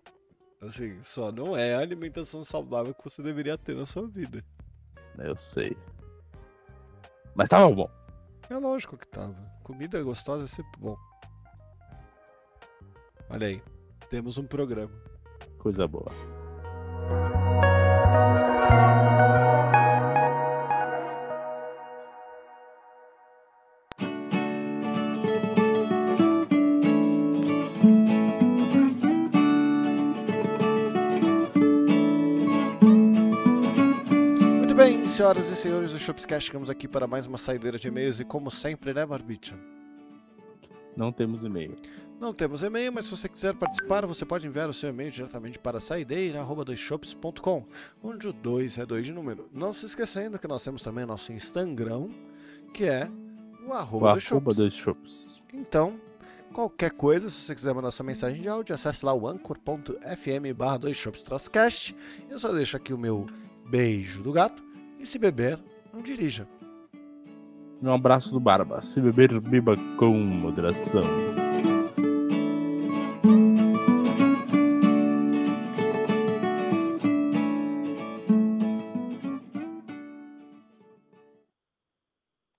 Assim, 0.62 1.02
só 1.04 1.32
não 1.32 1.56
é 1.56 1.76
a 1.76 1.80
alimentação 1.80 2.44
saudável 2.44 2.94
que 2.94 3.04
você 3.04 3.22
deveria 3.24 3.58
ter 3.58 3.76
na 3.76 3.86
sua 3.86 4.08
vida. 4.08 4.44
Eu 5.24 5.38
sei. 5.38 5.78
Mas 7.36 7.50
tava 7.50 7.74
bom. 7.74 7.90
É 8.50 8.56
lógico 8.56 8.98
que 8.98 9.08
tava. 9.08 9.36
Comida 9.64 10.02
gostosa 10.02 10.44
é 10.44 10.48
sempre 10.48 10.80
bom. 10.80 10.98
Olha 13.30 13.48
aí, 13.48 13.62
temos 14.10 14.38
um 14.38 14.46
programa. 14.46 14.92
Coisa 15.60 15.88
boa. 15.88 16.12
Senhoras 35.20 35.52
e 35.52 35.56
senhores 35.58 35.92
do 35.92 36.00
Shopscast, 36.00 36.48
chegamos 36.48 36.70
aqui 36.70 36.88
para 36.88 37.06
mais 37.06 37.28
uma 37.28 37.38
saideira 37.38 37.78
de 37.78 37.90
e-mails 37.90 38.22
e 38.22 38.24
como 38.24 38.50
sempre, 38.50 38.94
né, 38.94 39.06
Barbicha? 39.06 39.54
Não 40.96 41.12
temos 41.12 41.44
e-mail. 41.44 41.76
Não 42.18 42.34
temos 42.34 42.64
e-mail, 42.64 42.94
mas 42.94 43.04
se 43.04 43.12
você 43.12 43.28
quiser 43.28 43.54
participar, 43.54 44.06
você 44.06 44.24
pode 44.24 44.48
enviar 44.48 44.70
o 44.70 44.74
seu 44.74 44.88
e-mail 44.88 45.12
diretamente 45.12 45.60
para 45.60 45.82
saideira.com, 45.82 47.66
onde 48.02 48.30
o 48.30 48.32
2 48.32 48.78
é 48.78 48.86
2 48.86 49.08
de 49.08 49.12
número. 49.12 49.50
Não 49.52 49.74
se 49.74 49.88
esquecendo 49.88 50.40
que 50.40 50.48
nós 50.48 50.64
temos 50.64 50.82
também 50.82 51.06
nosso 51.06 51.34
Instagram, 51.34 52.08
que 52.74 52.86
é 52.86 53.12
o 53.68 53.72
O 53.72 53.74
arroba 53.74 54.18
Shops. 54.22 54.56
dos 54.56 54.74
shops. 54.74 55.42
Então, 55.54 56.00
qualquer 56.54 56.92
coisa, 56.92 57.30
se 57.30 57.42
você 57.42 57.54
quiser 57.54 57.74
mandar 57.74 57.92
sua 57.92 58.06
mensagem 58.06 58.42
de 58.42 58.48
áudio, 58.48 58.74
acesse 58.74 59.06
lá 59.06 59.14
o 59.14 59.28
anchor.fm 59.28 60.54
barra 60.56 60.78
2 60.78 60.96
shopscast. 60.96 61.94
Eu 62.30 62.40
só 62.40 62.54
deixo 62.54 62.78
aqui 62.78 62.94
o 62.94 62.98
meu 62.98 63.28
beijo 63.66 64.24
do 64.24 64.32
gato 64.32 64.69
e 65.00 65.06
se 65.06 65.18
beber, 65.18 65.58
não 65.94 66.02
dirija. 66.02 66.48
Um 67.82 67.94
abraço 67.94 68.32
do 68.32 68.40
Barba. 68.40 68.82
Se 68.82 69.00
beber, 69.00 69.40
beba 69.40 69.76
com 69.98 70.14
moderação. 70.14 71.04